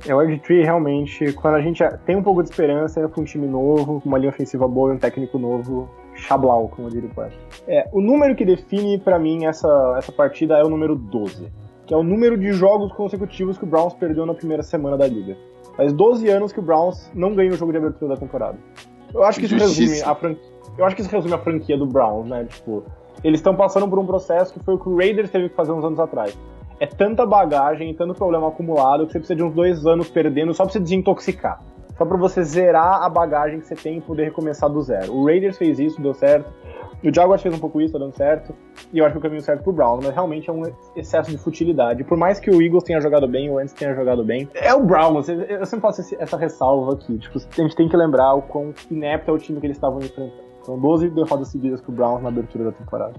É, 0.08 0.15
o 0.15 0.17
RG3 0.17 0.63
realmente, 0.63 1.31
quando 1.34 1.55
a 1.55 1.62
gente 1.62 1.84
tem 2.05 2.15
um 2.15 2.24
pouco 2.24 2.41
de 2.41 2.50
esperança 2.50 3.08
com 3.08 3.22
um 3.22 3.24
time 3.24 3.48
novo, 3.48 4.01
com 4.01 4.10
uma 4.10 4.17
linha 4.17 4.29
ofensiva 4.29 4.67
boa 4.67 4.91
e 4.91 4.96
um 4.96 5.00
técnico 5.00 5.38
novo, 5.38 5.89
Chablau, 6.15 6.70
como 6.70 6.88
eu 6.88 6.91
diria 6.91 7.10
o 7.10 7.13
poeta. 7.13 7.36
É, 7.67 7.88
o 7.91 8.01
número 8.01 8.36
que 8.36 8.43
define 8.43 8.98
para 8.98 9.20
mim 9.20 9.46
essa, 9.46 9.96
essa 9.98 10.12
partida 10.12 10.58
é 10.58 10.63
o 10.63 10.70
número 10.70 10.96
12, 10.96 11.51
que 11.86 11.93
é 11.93 11.98
o 11.98 12.03
número 12.03 12.38
de 12.38 12.51
jogos 12.51 12.91
consecutivos 12.93 13.58
que 13.58 13.63
o 13.63 13.67
Browns 13.67 13.93
perdeu 13.93 14.25
na 14.25 14.34
primeira 14.34 14.63
semana 14.63 14.98
da 14.98 15.08
liga. 15.08 15.38
Faz 15.75 15.93
12 15.93 16.27
anos 16.29 16.51
que 16.51 16.60
o 16.60 16.63
Browns 16.63 17.12
não 17.13 17.34
ganha 17.36 17.51
o 17.51 17.55
jogo 17.55 17.72
de 17.72 17.77
abertura 17.77 18.15
da 18.15 18.20
temporada. 18.20 18.58
Eu 19.13 19.24
acho 19.24 19.39
que 19.39 19.46
isso 19.46 19.55
resume 19.55 20.01
a 20.01 20.15
franquia. 20.15 20.51
Eu 20.77 20.86
acho 20.86 20.96
que 20.96 21.01
isso 21.01 21.12
resume 21.12 21.34
a 21.34 21.38
franquia 21.38 21.77
do 21.77 21.86
Browns, 21.86 22.27
né? 22.27 22.46
Tipo, 22.46 22.84
eles 23.24 23.39
estão 23.39 23.55
passando 23.55 23.88
por 23.88 24.00
um 24.00 24.05
processo 24.05 24.53
que 24.53 24.63
foi 24.63 24.75
o 24.75 24.79
que 24.79 24.89
o 24.89 24.98
Raiders 24.98 25.29
teve 25.29 25.50
que 25.50 25.55
fazer 25.55 25.72
uns 25.72 25.84
anos 25.84 26.00
atrás. 26.00 26.38
É 26.81 26.88
tanta 26.88 27.27
bagagem, 27.27 27.93
tanto 27.93 28.15
problema 28.15 28.47
acumulado 28.47 29.05
que 29.05 29.11
você 29.11 29.19
precisa 29.19 29.35
de 29.35 29.43
uns 29.43 29.53
dois 29.53 29.85
anos 29.85 30.09
perdendo 30.09 30.51
só 30.51 30.63
pra 30.63 30.73
você 30.73 30.79
desintoxicar. 30.79 31.61
Só 31.95 32.03
pra 32.03 32.17
você 32.17 32.43
zerar 32.43 33.03
a 33.03 33.07
bagagem 33.07 33.59
que 33.59 33.67
você 33.67 33.75
tem 33.75 34.00
e 34.00 34.01
poder 34.01 34.23
recomeçar 34.23 34.67
do 34.67 34.81
zero. 34.81 35.13
O 35.13 35.27
Raiders 35.27 35.59
fez 35.59 35.77
isso, 35.77 36.01
deu 36.01 36.15
certo. 36.15 36.51
O 37.03 37.13
Jaguars 37.13 37.39
fez 37.39 37.53
um 37.53 37.59
pouco 37.59 37.79
isso, 37.79 37.93
tá 37.93 38.00
dando 38.00 38.15
certo. 38.15 38.55
E 38.91 38.97
eu 38.97 39.05
acho 39.05 39.13
que 39.13 39.19
o 39.19 39.21
caminho 39.21 39.43
certo 39.43 39.61
pro 39.61 39.71
Browns, 39.71 40.03
mas 40.03 40.11
realmente 40.11 40.50
é 40.50 40.53
um 40.53 40.63
excesso 40.95 41.29
de 41.29 41.38
futilidade. 41.38 42.03
Por 42.03 42.17
mais 42.17 42.39
que 42.39 42.50
o 42.50 42.59
Eagles 42.59 42.83
tenha 42.83 43.00
jogado 43.00 43.27
bem, 43.27 43.47
o 43.51 43.53
Wentz 43.53 43.73
tenha 43.73 43.93
jogado 43.93 44.23
bem, 44.23 44.50
é 44.55 44.73
o 44.73 44.83
Browns. 44.83 45.29
Eu 45.29 45.63
sempre 45.67 45.81
faço 45.81 46.01
essa 46.19 46.35
ressalva 46.35 46.93
aqui. 46.93 47.15
Tipo, 47.19 47.38
a 47.38 47.61
gente 47.61 47.75
tem 47.75 47.88
que 47.88 47.95
lembrar 47.95 48.33
o 48.33 48.41
quão 48.41 48.73
inepto 48.89 49.29
é 49.29 49.33
o 49.35 49.38
time 49.38 49.59
que 49.59 49.67
eles 49.67 49.77
estavam 49.77 50.00
enfrentando. 50.00 50.50
São 50.63 50.79
12 50.79 51.09
derrotas 51.09 51.47
seguidas 51.47 51.81
pro 51.81 51.91
Browns 51.91 52.21
na 52.21 52.29
abertura 52.29 52.65
da 52.65 52.71
temporada. 52.71 53.13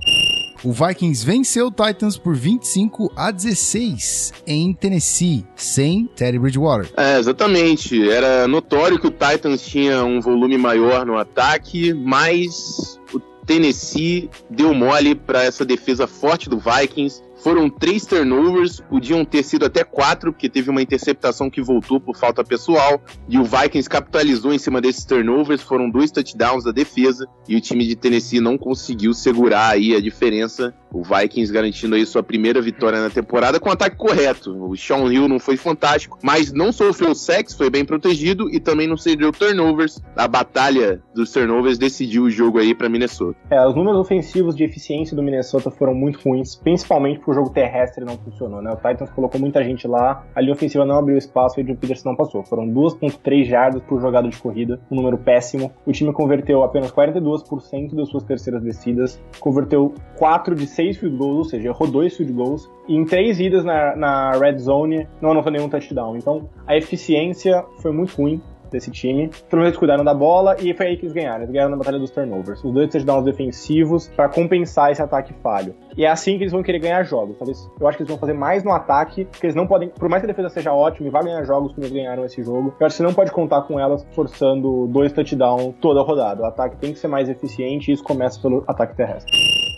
O 0.65 0.73
Vikings 0.73 1.27
venceu 1.27 1.67
o 1.67 1.71
Titans 1.73 2.17
por 2.17 2.37
25 2.37 3.13
a 3.17 3.33
16 3.33 4.33
em 4.47 4.73
Tennessee, 4.73 5.45
sem 5.57 6.07
Teddy 6.15 6.39
Bridgewater. 6.39 6.89
É, 6.97 7.19
exatamente. 7.19 8.09
Era 8.09 8.47
notório 8.47 8.99
que 9.01 9.09
o 9.09 9.11
Titans 9.11 9.63
tinha 9.63 10.05
um 10.05 10.21
volume 10.21 10.57
maior 10.57 11.05
no 11.05 11.19
ataque, 11.19 11.93
mas 11.93 13.01
o 13.13 13.19
Tennessee 13.45 14.31
deu 14.49 14.73
mole 14.73 15.17
para 15.17 15.43
essa 15.43 15.65
defesa 15.65 16.07
forte 16.07 16.49
do 16.49 16.59
Vikings. 16.59 17.23
Foram 17.43 17.69
três 17.69 18.07
turnovers, 18.07 18.79
podiam 18.79 19.25
ter 19.25 19.43
sido 19.43 19.67
até 19.67 19.83
quatro, 19.83 20.33
porque 20.33 20.49
teve 20.49 20.71
uma 20.71 20.81
interceptação 20.81 21.51
que 21.51 21.61
voltou 21.61 22.01
por 22.01 22.17
falta 22.17 22.45
pessoal. 22.45 23.03
E 23.29 23.37
o 23.37 23.43
Vikings 23.43 23.91
capitalizou 23.91 24.53
em 24.53 24.59
cima 24.59 24.81
desses 24.81 25.05
turnovers. 25.05 25.61
Foram 25.61 25.91
dois 25.91 26.13
touchdowns 26.13 26.63
da 26.63 26.71
defesa. 26.71 27.27
E 27.49 27.57
o 27.57 27.61
time 27.61 27.85
de 27.85 27.97
Tennessee 27.97 28.41
não 28.41 28.57
conseguiu 28.57 29.13
segurar 29.13 29.71
aí 29.71 29.93
a 29.93 30.01
diferença. 30.01 30.73
O 30.93 31.03
Vikings 31.03 31.53
garantindo 31.53 31.95
aí 31.95 32.07
sua 32.07 32.23
primeira 32.23 32.61
vitória 32.61 33.01
na 33.01 33.11
temporada 33.11 33.59
com 33.59 33.69
o 33.69 33.73
ataque 33.73 33.97
correto. 33.97 34.53
O 34.65 34.77
Sean 34.77 35.13
Hill 35.13 35.29
não 35.29 35.39
foi 35.39 35.57
fantástico, 35.57 36.19
mas 36.23 36.53
não 36.53 36.73
sofreu 36.73 37.15
sacks, 37.15 37.55
foi 37.55 37.71
bem 37.71 37.85
protegido 37.85 38.49
e 38.51 38.61
também 38.61 38.87
não 38.87 38.97
cedeu 38.97 39.33
turnovers. 39.33 40.01
A 40.17 40.29
batalha 40.29 41.03
dos 41.15 41.33
turnovers 41.33 41.79
decidiu 41.79 42.25
o 42.25 42.31
jogo 42.31 42.59
aí 42.59 42.75
para 42.75 42.89
Minnesota. 42.89 43.37
É, 43.51 43.67
os 43.67 43.75
números 43.75 44.01
ofensivos 44.01 44.55
de 44.55 44.65
eficiência 44.65 45.17
do 45.17 45.23
Minnesota 45.23 45.71
foram 45.71 45.95
muito 45.95 46.21
ruins, 46.21 46.55
principalmente 46.55 47.21
por 47.21 47.33
o 47.33 47.35
jogo 47.35 47.51
terrestre 47.51 48.05
não 48.05 48.19
funcionou, 48.19 48.61
né? 48.61 48.71
O 48.71 48.77
Titans 48.77 49.11
colocou 49.11 49.41
muita 49.41 49.65
gente 49.65 49.89
lá, 49.89 50.25
a 50.35 50.41
linha 50.41 50.53
ofensiva 50.53 50.85
não 50.85 50.99
abriu 50.99 51.17
espaço 51.17 51.59
e 51.59 51.63
o 51.63 51.77
Peterson 51.77 52.11
não 52.11 52.17
passou. 52.17 52.45
Foram 52.45 52.69
2.3 52.69 53.45
jardas 53.45 53.83
por 53.83 54.01
jogada 54.01 54.29
de 54.29 54.37
corrida, 54.37 54.79
um 54.91 54.97
número 54.97 55.17
péssimo. 55.17 55.73
O 55.87 55.93
time 55.93 56.13
converteu 56.13 56.63
apenas 56.63 56.93
42% 56.93 57.95
das 57.95 58.09
suas 58.09 58.25
terceiras 58.25 58.63
descidas, 58.63 59.21
converteu 59.41 59.95
4 60.19 60.55
de 60.55 60.67
6 60.67 60.82
field 60.93 61.17
goals, 61.17 61.37
ou 61.39 61.45
seja, 61.45 61.69
errou 61.69 61.89
2 61.89 62.17
field 62.17 62.33
goals, 62.33 62.71
e 62.89 62.95
em 62.95 63.05
3 63.05 63.41
idas 63.41 63.65
na, 63.65 63.97
na 63.97 64.33
red 64.33 64.59
zone 64.59 65.07
não 65.21 65.31
anotou 65.31 65.53
nenhum 65.53 65.69
touchdown. 65.69 66.17
Então, 66.17 66.49
a 66.67 66.77
eficiência 66.77 67.65
foi 67.79 67.93
muito 67.93 68.15
ruim 68.17 68.41
desse 68.73 68.91
time. 68.91 69.31
Pelo 69.49 69.63
menos 69.63 69.77
cuidaram 69.77 70.03
da 70.03 70.15
bola 70.15 70.57
e 70.59 70.75
foi 70.75 70.87
aí 70.87 70.97
que 70.97 71.05
eles 71.05 71.13
ganharam. 71.13 71.43
Eles 71.43 71.51
ganharam 71.51 71.71
na 71.71 71.77
batalha 71.77 71.99
dos 71.99 72.11
turnovers. 72.11 72.65
Os 72.65 72.73
dois 72.73 72.91
touchdowns 72.91 73.25
defensivos 73.25 74.09
para 74.09 74.29
compensar 74.29 74.91
esse 74.91 75.03
ataque 75.03 75.33
falho. 75.35 75.75
E 75.97 76.05
é 76.05 76.09
assim 76.09 76.37
que 76.37 76.45
eles 76.45 76.53
vão 76.53 76.63
querer 76.63 76.81
ganhar 76.81 77.03
jogos. 77.05 77.37
Talvez 77.37 77.71
eu 77.79 77.87
acho 77.87 77.99
que 77.99 78.03
eles 78.03 78.11
vão 78.11 78.19
fazer 78.19 78.33
mais 78.33 78.65
no 78.65 78.73
ataque, 78.73 79.27
porque 79.27 79.47
eles 79.47 79.55
não 79.55 79.67
podem, 79.67 79.91
por 79.91 80.09
mais 80.09 80.23
que 80.23 80.27
a 80.27 80.33
defesa 80.33 80.49
seja 80.49 80.73
ótima 80.73 81.07
e 81.07 81.11
vá 81.11 81.23
ganhar 81.23 81.45
jogos 81.45 81.73
como 81.73 81.85
eles 81.85 81.93
ganharam 81.93 82.25
esse 82.25 82.43
jogo, 82.43 82.75
eu 82.81 82.87
acho 82.87 82.97
que 82.97 83.03
você 83.03 83.03
não 83.03 83.15
pode 83.15 83.31
contar 83.31 83.63
com 83.63 83.79
elas 83.79 84.05
forçando 84.15 84.87
dois 84.89 85.13
touchdowns 85.13 85.75
toda 85.81 86.01
a 86.01 86.03
rodada. 86.03 86.43
O 86.43 86.47
ataque 86.47 86.77
tem 86.77 86.93
que 86.93 86.99
ser 86.99 87.09
mais 87.09 87.29
eficiente 87.29 87.91
e 87.91 87.95
isso 87.95 88.03
começa 88.03 88.41
pelo 88.41 88.65
ataque 88.67 88.97
terrestre. 88.97 89.31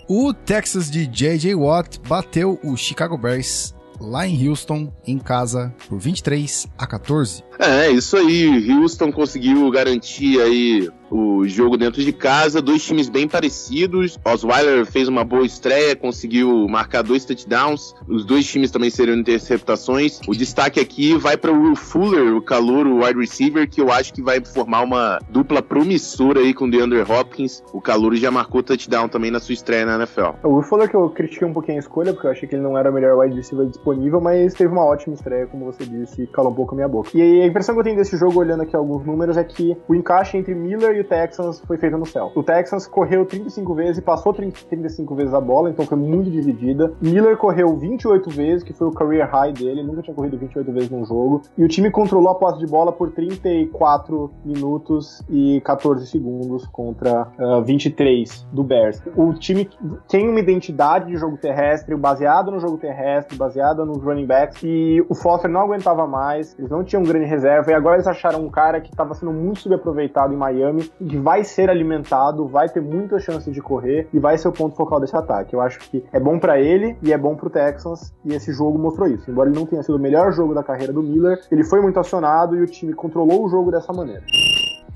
O 0.08 0.34
Texas 0.34 0.90
de 0.90 1.06
J.J. 1.06 1.54
Watt 1.54 1.98
bateu 2.06 2.58
o 2.62 2.76
Chicago 2.76 3.16
Bears 3.16 3.74
lá 3.98 4.26
em 4.26 4.48
Houston, 4.48 4.92
em 5.06 5.18
casa, 5.18 5.74
por 5.88 5.98
23 5.98 6.66
a 6.76 6.86
14. 6.86 7.42
É, 7.58 7.90
isso 7.90 8.16
aí. 8.16 8.70
Houston 8.72 9.10
conseguiu 9.10 9.70
garantir 9.70 10.40
aí 10.40 10.90
o 11.10 11.46
jogo 11.46 11.76
dentro 11.76 12.02
de 12.02 12.12
casa, 12.12 12.60
dois 12.60 12.84
times 12.84 13.08
bem 13.08 13.28
parecidos. 13.28 14.18
Osweiler 14.24 14.86
fez 14.86 15.08
uma 15.08 15.24
boa 15.24 15.44
estreia, 15.44 15.94
conseguiu 15.96 16.66
marcar 16.68 17.02
dois 17.02 17.24
touchdowns. 17.24 17.94
Os 18.08 18.24
dois 18.24 18.46
times 18.46 18.70
também 18.70 18.90
seriam 18.90 19.16
interceptações. 19.16 20.20
O 20.26 20.32
destaque 20.32 20.80
aqui 20.80 21.16
vai 21.16 21.36
para 21.36 21.52
o 21.52 21.76
Fuller, 21.76 22.34
o 22.34 22.42
calor, 22.42 22.86
o 22.86 23.04
wide 23.04 23.18
receiver, 23.18 23.68
que 23.68 23.80
eu 23.80 23.90
acho 23.90 24.12
que 24.12 24.22
vai 24.22 24.44
formar 24.44 24.82
uma 24.82 25.18
dupla 25.28 25.62
promissora 25.62 26.40
aí 26.40 26.54
com 26.54 26.66
o 26.66 26.70
DeAndre 26.70 27.00
Hopkins. 27.02 27.62
O 27.72 27.80
calor 27.80 28.14
já 28.14 28.30
marcou 28.30 28.62
touchdown 28.62 29.08
também 29.08 29.30
na 29.30 29.40
sua 29.40 29.52
estreia 29.52 29.84
na 29.86 29.96
NFL. 29.96 30.36
O 30.42 30.62
Fuller 30.62 30.88
que 30.88 30.96
eu 30.96 31.10
critiquei 31.10 31.46
um 31.46 31.52
pouquinho 31.52 31.76
a 31.78 31.80
escolha, 31.80 32.12
porque 32.12 32.26
eu 32.26 32.30
achei 32.30 32.48
que 32.48 32.54
ele 32.54 32.62
não 32.62 32.76
era 32.76 32.90
o 32.90 32.94
melhor 32.94 33.18
wide 33.18 33.36
receiver 33.36 33.66
disponível, 33.66 34.20
mas 34.20 34.54
teve 34.54 34.72
uma 34.72 34.84
ótima 34.84 35.14
estreia, 35.14 35.46
como 35.46 35.64
você 35.64 35.84
disse, 35.84 36.22
e 36.22 36.26
calou 36.26 36.52
um 36.52 36.54
pouco 36.54 36.72
a 36.72 36.76
minha 36.76 36.88
boca. 36.88 37.10
E 37.14 37.42
a 37.42 37.46
impressão 37.46 37.74
que 37.74 37.80
eu 37.80 37.84
tenho 37.84 37.96
desse 37.96 38.16
jogo, 38.16 38.40
olhando 38.40 38.62
aqui 38.62 38.74
alguns 38.74 39.04
números, 39.04 39.36
é 39.36 39.44
que 39.44 39.76
o 39.88 39.94
encaixe 39.94 40.36
entre 40.36 40.54
Miller 40.54 40.93
e 40.94 41.00
o 41.00 41.04
Texans 41.04 41.60
foi 41.60 41.76
feito 41.76 41.96
no 41.96 42.06
céu. 42.06 42.32
O 42.34 42.42
Texans 42.42 42.86
correu 42.86 43.24
35 43.26 43.74
vezes 43.74 43.98
e 43.98 44.02
passou 44.02 44.32
35 44.32 45.14
vezes 45.14 45.34
a 45.34 45.40
bola, 45.40 45.70
então 45.70 45.84
foi 45.86 45.98
muito 45.98 46.30
dividida. 46.30 46.92
Miller 47.00 47.36
correu 47.36 47.76
28 47.76 48.30
vezes, 48.30 48.62
que 48.62 48.72
foi 48.72 48.88
o 48.88 48.92
career 48.92 49.28
high 49.30 49.52
dele, 49.52 49.82
nunca 49.82 50.02
tinha 50.02 50.14
corrido 50.14 50.38
28 50.38 50.72
vezes 50.72 50.90
num 50.90 51.04
jogo. 51.04 51.42
E 51.56 51.64
o 51.64 51.68
time 51.68 51.90
controlou 51.90 52.30
a 52.30 52.34
posse 52.34 52.58
de 52.58 52.66
bola 52.66 52.92
por 52.92 53.10
34 53.12 54.30
minutos 54.44 55.22
e 55.28 55.60
14 55.64 56.06
segundos 56.06 56.66
contra 56.66 57.28
uh, 57.38 57.62
23 57.62 58.46
do 58.52 58.62
Bears. 58.62 59.02
O 59.16 59.32
time 59.34 59.68
tem 60.08 60.28
uma 60.28 60.40
identidade 60.40 61.06
de 61.06 61.16
jogo 61.16 61.36
terrestre 61.36 61.94
baseado 61.96 62.50
no 62.50 62.60
jogo 62.60 62.76
terrestre, 62.76 63.36
baseado 63.36 63.84
nos 63.84 64.02
running 64.02 64.26
backs, 64.26 64.62
e 64.62 65.04
o 65.08 65.14
Foster 65.14 65.50
não 65.50 65.62
aguentava 65.62 66.06
mais, 66.06 66.56
eles 66.58 66.70
não 66.70 66.84
tinham 66.84 67.02
grande 67.02 67.26
reserva, 67.26 67.70
e 67.70 67.74
agora 67.74 67.96
eles 67.96 68.06
acharam 68.06 68.44
um 68.44 68.50
cara 68.50 68.80
que 68.80 68.90
estava 68.90 69.14
sendo 69.14 69.32
muito 69.32 69.60
subaproveitado 69.60 70.32
em 70.32 70.36
Miami, 70.36 70.83
vai 71.00 71.44
ser 71.44 71.70
alimentado, 71.70 72.46
vai 72.46 72.68
ter 72.68 72.80
muita 72.80 73.18
chance 73.18 73.50
de 73.50 73.60
correr 73.60 74.08
e 74.12 74.18
vai 74.18 74.36
ser 74.38 74.48
o 74.48 74.52
ponto 74.52 74.76
focal 74.76 75.00
desse 75.00 75.16
ataque. 75.16 75.54
Eu 75.54 75.60
acho 75.60 75.78
que 75.80 76.04
é 76.12 76.20
bom 76.20 76.38
para 76.38 76.60
ele 76.60 76.96
e 77.02 77.12
é 77.12 77.18
bom 77.18 77.34
pro 77.34 77.50
Texans 77.50 78.12
e 78.24 78.34
esse 78.34 78.52
jogo 78.52 78.78
mostrou 78.78 79.08
isso. 79.08 79.30
Embora 79.30 79.48
ele 79.48 79.58
não 79.58 79.66
tenha 79.66 79.82
sido 79.82 79.96
o 79.96 80.00
melhor 80.00 80.32
jogo 80.32 80.54
da 80.54 80.62
carreira 80.62 80.92
do 80.92 81.02
Miller, 81.02 81.40
ele 81.50 81.64
foi 81.64 81.80
muito 81.80 81.98
acionado 81.98 82.56
e 82.56 82.62
o 82.62 82.66
time 82.66 82.92
controlou 82.92 83.44
o 83.44 83.48
jogo 83.48 83.70
dessa 83.70 83.92
maneira. 83.92 84.22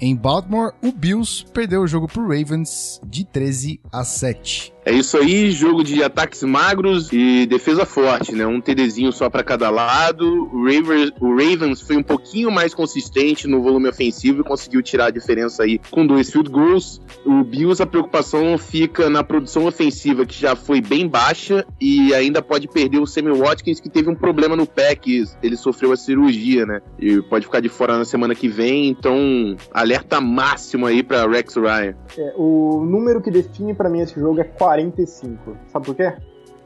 Em 0.01 0.15
Baltimore, 0.15 0.73
o 0.83 0.93
Bills 0.93 1.45
perdeu 1.53 1.83
o 1.83 1.87
jogo 1.87 2.07
pro 2.07 2.23
Ravens 2.23 3.01
de 3.05 3.25
13 3.25 3.81
a 3.93 4.05
7. 4.05 4.73
É 4.89 4.93
isso 4.93 5.19
aí, 5.19 5.51
jogo 5.51 5.85
de 5.85 6.03
ataques 6.03 6.43
magros 6.43 7.13
e 7.13 7.45
defesa 7.45 7.85
forte, 7.85 8.33
né? 8.35 8.47
Um 8.47 8.59
TDzinho 8.59 9.13
só 9.13 9.29
para 9.29 9.45
cada 9.45 9.69
lado. 9.69 10.49
O 10.51 10.65
Ravens, 10.65 11.13
o 11.21 11.29
Ravens 11.29 11.83
foi 11.83 11.99
um 11.99 12.03
pouquinho 12.03 12.51
mais 12.51 12.73
consistente 12.73 13.47
no 13.47 13.61
volume 13.61 13.87
ofensivo 13.87 14.41
e 14.41 14.45
conseguiu 14.45 14.81
tirar 14.81 15.07
a 15.07 15.11
diferença 15.11 15.63
aí 15.65 15.79
com 15.91 16.07
dois 16.07 16.31
field 16.31 16.49
goals. 16.49 17.03
O 17.27 17.45
Bills, 17.45 17.83
a 17.83 17.87
preocupação 17.87 18.57
fica 18.57 19.11
na 19.11 19.23
produção 19.23 19.67
ofensiva, 19.67 20.25
que 20.25 20.41
já 20.41 20.57
foi 20.57 20.81
bem 20.81 21.07
baixa, 21.07 21.67
e 21.79 22.15
ainda 22.15 22.41
pode 22.41 22.67
perder 22.67 22.99
o 22.99 23.07
Sammy 23.07 23.37
Watkins, 23.37 23.81
que 23.81 23.91
teve 23.91 24.09
um 24.09 24.15
problema 24.15 24.57
no 24.57 24.67
pé, 24.67 24.95
que 24.95 25.23
ele 25.43 25.59
sofreu 25.59 25.93
a 25.93 25.99
cirurgia, 25.99 26.65
né? 26.65 26.81
E 26.99 27.21
pode 27.21 27.45
ficar 27.45 27.61
de 27.61 27.69
fora 27.69 27.99
na 27.99 28.07
semana 28.07 28.35
que 28.35 28.49
vem, 28.49 28.89
então 28.89 29.55
alerta 29.89 30.21
máximo 30.21 30.87
aí 30.87 31.03
para 31.03 31.27
Rex 31.27 31.57
Ryan. 31.57 31.95
É, 32.17 32.35
o 32.37 32.85
número 32.85 33.23
que 33.23 33.31
define 33.31 33.73
para 33.73 33.89
mim 33.89 34.01
esse 34.01 34.21
jogo 34.21 34.41
é 34.41 34.45
40 34.45 34.99
45. 34.99 35.57
Sabe 35.69 35.87
por 35.87 35.95
quê? 35.95 36.13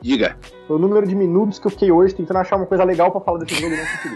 Diga. 0.01 0.37
Foi 0.67 0.77
o 0.77 0.79
número 0.79 1.07
de 1.07 1.15
minutos 1.15 1.61
que 1.61 1.67
eu 1.67 1.71
fiquei 1.71 1.93
hoje 1.93 2.15
tentando 2.15 2.39
achar 2.39 2.57
uma 2.57 2.67
coisa 2.67 2.83
legal 2.83 3.13
pra 3.13 3.21
falar 3.21 3.39
desse 3.39 3.55
jogo 3.55 3.77
não 3.77 3.85
consegui. 3.85 4.15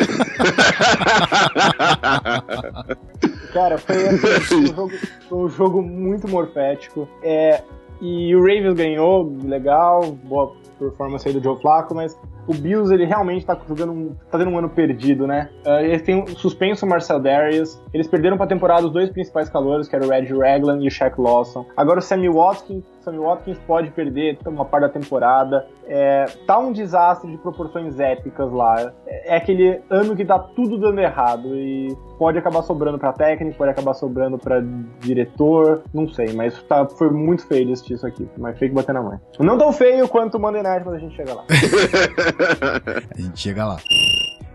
Cara, 3.52 3.78
foi, 3.78 4.08
assim, 4.08 4.56
um 4.56 4.66
jogo, 4.74 4.90
foi, 5.28 5.38
um 5.38 5.48
jogo, 5.48 5.82
muito 5.82 6.26
morfético. 6.28 7.08
É, 7.22 7.62
e 8.00 8.34
o 8.34 8.40
Ravens 8.40 8.74
ganhou, 8.74 9.32
legal, 9.44 10.10
boa 10.10 10.52
performance 10.78 11.26
aí 11.26 11.32
do 11.32 11.42
Joe 11.42 11.58
Flacco, 11.60 11.94
mas 11.94 12.18
o 12.46 12.54
Bills 12.54 12.92
ele 12.92 13.04
realmente 13.04 13.44
tá 13.44 13.58
jogando 13.66 13.92
um, 13.92 14.14
tá 14.30 14.38
tendo 14.38 14.50
um 14.50 14.58
ano 14.58 14.68
perdido, 14.68 15.26
né? 15.26 15.50
Uh, 15.66 15.84
eles 15.84 16.02
têm 16.02 16.22
um 16.22 16.26
suspenso 16.26 16.86
Marcel 16.86 17.20
Darius, 17.20 17.80
eles 17.92 18.06
perderam 18.06 18.36
pra 18.36 18.46
temporada 18.46 18.86
os 18.86 18.92
dois 18.92 19.10
principais 19.10 19.48
calores, 19.48 19.88
que 19.88 19.96
era 19.96 20.04
o 20.04 20.08
Reggie 20.08 20.36
Ragland 20.36 20.84
e 20.84 20.88
o 20.88 20.90
Shaq 20.90 21.20
Lawson. 21.20 21.66
Agora 21.76 21.98
o 21.98 22.02
Sammy 22.02 22.28
Watkins, 22.28 22.84
Sammy 23.06 23.18
Watkins 23.18 23.58
pode 23.66 23.90
perder 23.92 24.36
uma 24.46 24.64
parte 24.64 24.82
da 24.82 24.88
temporada. 24.88 25.64
É, 25.86 26.24
tá 26.44 26.58
um 26.58 26.72
desastre 26.72 27.30
de 27.30 27.38
proporções 27.38 28.00
épicas 28.00 28.50
lá. 28.52 28.92
É, 29.06 29.34
é 29.34 29.36
aquele 29.36 29.80
ano 29.88 30.16
que 30.16 30.24
tá 30.24 30.38
tudo 30.38 30.76
dando 30.76 31.00
errado 31.00 31.54
e 31.54 31.96
pode 32.18 32.38
acabar 32.38 32.62
sobrando 32.62 32.98
para 32.98 33.12
técnico, 33.12 33.56
pode 33.56 33.70
acabar 33.70 33.94
sobrando 33.94 34.36
para 34.38 34.60
diretor, 34.98 35.82
não 35.94 36.08
sei, 36.08 36.32
mas 36.32 36.60
tá, 36.64 36.86
foi 36.86 37.10
muito 37.10 37.46
feio 37.46 37.70
assistir 37.72 37.94
isso 37.94 38.06
aqui, 38.06 38.28
mas 38.36 38.58
feio 38.58 38.70
que 38.70 38.74
bater 38.74 38.92
na 38.92 39.02
mãe. 39.02 39.18
Não 39.38 39.56
tão 39.56 39.72
feio 39.72 40.08
quanto 40.08 40.36
o 40.36 40.40
Monday 40.40 40.62
Night 40.62 40.82
quando 40.82 40.96
a 40.96 40.98
gente 40.98 41.14
chega 41.14 41.34
lá. 41.34 41.44
a 43.16 43.20
gente 43.20 43.40
chega 43.40 43.66
lá. 43.66 43.78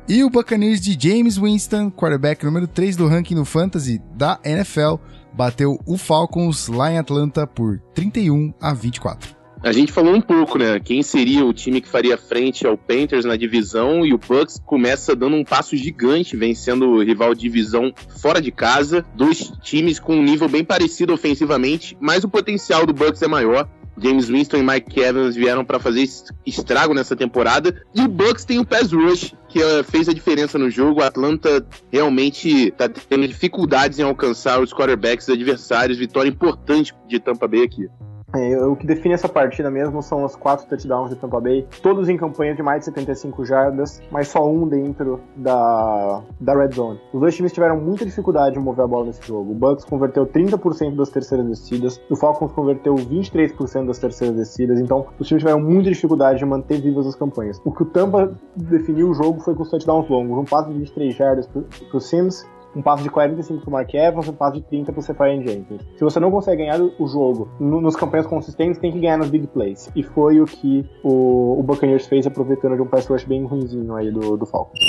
E 0.07 0.23
o 0.23 0.29
Buccaneers 0.29 0.81
de 0.81 0.97
James 0.99 1.37
Winston, 1.37 1.89
quarterback 1.89 2.43
número 2.43 2.67
3 2.67 2.95
do 2.95 3.07
ranking 3.07 3.35
no 3.35 3.45
Fantasy 3.45 4.01
da 4.15 4.39
NFL, 4.43 4.95
bateu 5.31 5.79
o 5.85 5.97
Falcons 5.97 6.67
lá 6.67 6.91
em 6.91 6.97
Atlanta 6.97 7.47
por 7.47 7.79
31 7.93 8.53
a 8.59 8.73
24. 8.73 9.41
A 9.63 9.71
gente 9.71 9.91
falou 9.91 10.15
um 10.15 10.21
pouco, 10.21 10.57
né? 10.57 10.79
Quem 10.79 11.03
seria 11.03 11.45
o 11.45 11.53
time 11.53 11.81
que 11.81 11.87
faria 11.87 12.17
frente 12.17 12.65
ao 12.65 12.75
Panthers 12.75 13.25
na 13.25 13.35
divisão 13.35 14.03
e 14.03 14.11
o 14.11 14.17
Bucks 14.17 14.59
começa 14.65 15.15
dando 15.15 15.35
um 15.35 15.43
passo 15.43 15.77
gigante, 15.77 16.35
vencendo 16.35 16.89
o 16.89 17.03
rival 17.03 17.35
de 17.35 17.41
divisão 17.41 17.93
fora 18.19 18.41
de 18.41 18.51
casa. 18.51 19.05
Dois 19.15 19.53
times 19.61 19.99
com 19.99 20.15
um 20.15 20.23
nível 20.23 20.49
bem 20.49 20.63
parecido 20.63 21.13
ofensivamente, 21.13 21.95
mas 22.01 22.23
o 22.23 22.29
potencial 22.29 22.87
do 22.87 22.93
Bucks 22.93 23.21
é 23.21 23.27
maior. 23.27 23.69
James 23.97 24.29
Winston 24.29 24.57
e 24.57 24.63
Mike 24.63 24.99
Evans 24.99 25.35
vieram 25.35 25.65
para 25.65 25.79
fazer 25.79 26.07
estrago 26.45 26.93
nessa 26.93 27.15
temporada. 27.15 27.83
E 27.93 28.01
o 28.01 28.07
Bucks 28.07 28.45
tem 28.45 28.59
o 28.59 28.65
pass 28.65 28.91
rush, 28.91 29.33
que 29.49 29.59
uh, 29.59 29.83
fez 29.83 30.07
a 30.07 30.13
diferença 30.13 30.57
no 30.57 30.69
jogo. 30.69 31.01
O 31.01 31.03
Atlanta 31.03 31.65
realmente 31.91 32.69
está 32.69 32.87
tendo 32.87 33.27
dificuldades 33.27 33.99
em 33.99 34.03
alcançar 34.03 34.61
os 34.61 34.73
quarterbacks 34.73 35.29
adversários. 35.29 35.97
Vitória 35.97 36.29
importante 36.29 36.93
de 37.07 37.19
Tampa 37.19 37.47
Bay 37.47 37.63
aqui. 37.63 37.87
É, 38.33 38.57
o 38.65 38.75
que 38.75 38.87
define 38.87 39.13
essa 39.13 39.27
partida 39.27 39.69
mesmo 39.69 40.01
são 40.01 40.23
os 40.23 40.35
quatro 40.35 40.65
touchdowns 40.67 41.09
de 41.09 41.15
Tampa 41.17 41.39
Bay, 41.39 41.67
todos 41.81 42.07
em 42.07 42.15
campanha 42.15 42.55
de 42.55 42.63
mais 42.63 42.79
de 42.79 42.85
75 42.85 43.45
jardas, 43.45 44.01
mas 44.09 44.29
só 44.29 44.47
um 44.47 44.67
dentro 44.67 45.19
da, 45.35 46.21
da 46.39 46.55
red 46.55 46.71
zone. 46.71 46.99
Os 47.13 47.19
dois 47.19 47.35
times 47.35 47.51
tiveram 47.51 47.79
muita 47.79 48.05
dificuldade 48.05 48.57
em 48.57 48.61
mover 48.61 48.85
a 48.85 48.87
bola 48.87 49.07
nesse 49.07 49.27
jogo. 49.27 49.51
O 49.51 49.55
Bucks 49.55 49.83
converteu 49.83 50.25
30% 50.25 50.95
das 50.95 51.09
terceiras 51.09 51.45
descidas, 51.45 52.01
o 52.09 52.15
Falcons 52.15 52.51
converteu 52.53 52.95
23% 52.95 53.85
das 53.85 53.99
terceiras 53.99 54.37
descidas, 54.37 54.79
então 54.79 55.07
os 55.19 55.27
times 55.27 55.41
tiveram 55.41 55.59
muita 55.59 55.89
dificuldade 55.89 56.39
de 56.39 56.45
manter 56.45 56.81
vivas 56.81 57.07
as 57.07 57.15
campanhas. 57.15 57.59
O 57.65 57.71
que 57.71 57.83
o 57.83 57.85
Tampa 57.85 58.33
definiu 58.55 59.09
o 59.09 59.13
jogo 59.13 59.41
foi 59.41 59.53
com 59.55 59.63
os 59.63 59.69
touchdowns 59.69 60.09
longos, 60.09 60.37
um 60.37 60.45
passo 60.45 60.69
de 60.69 60.77
23 60.77 61.13
jardas 61.15 61.47
para 61.47 61.63
o 61.97 61.99
Sims 61.99 62.45
um 62.75 62.81
passo 62.81 63.03
de 63.03 63.09
45 63.09 63.61
pro 63.61 63.71
Mark 63.71 63.93
Evans, 63.93 64.27
um 64.27 64.33
passo 64.33 64.53
de 64.53 64.61
30 64.61 64.91
pro 64.91 65.01
Sefarian 65.01 65.41
Jenkins. 65.41 65.81
Se 65.95 66.03
você 66.03 66.19
não 66.19 66.31
consegue 66.31 66.63
ganhar 66.63 66.79
o 66.81 67.07
jogo 67.07 67.49
no, 67.59 67.81
nos 67.81 67.95
campanhas 67.95 68.27
consistentes, 68.27 68.79
tem 68.79 68.91
que 68.91 68.99
ganhar 68.99 69.17
nas 69.17 69.29
big 69.29 69.47
plays. 69.47 69.89
E 69.95 70.03
foi 70.03 70.39
o 70.39 70.45
que 70.45 70.85
o, 71.03 71.59
o 71.59 71.63
Buccaneers 71.63 72.07
fez, 72.07 72.25
aproveitando 72.25 72.75
de 72.75 72.81
um 72.81 72.87
pass 72.87 73.07
rush 73.07 73.25
bem 73.25 73.45
ruimzinho 73.45 73.95
aí 73.95 74.11
do, 74.11 74.37
do 74.37 74.45
Falcons. 74.45 74.79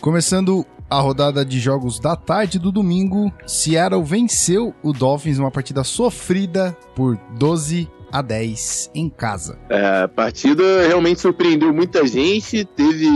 Começando 0.00 0.64
a 0.88 1.00
rodada 1.00 1.44
de 1.44 1.58
jogos 1.58 1.98
da 1.98 2.14
tarde 2.14 2.58
do 2.58 2.70
domingo, 2.70 3.32
Seattle 3.46 4.02
venceu 4.02 4.72
o 4.82 4.92
Dolphins 4.92 5.38
numa 5.38 5.50
partida 5.50 5.82
sofrida 5.82 6.76
por 6.94 7.18
12 7.36 7.88
a 8.10 8.22
10 8.22 8.90
em 8.94 9.08
casa. 9.08 9.58
É, 9.68 10.02
a 10.04 10.08
partida 10.08 10.62
realmente 10.86 11.20
surpreendeu 11.20 11.72
muita 11.72 12.06
gente. 12.06 12.64
Teve 12.64 13.06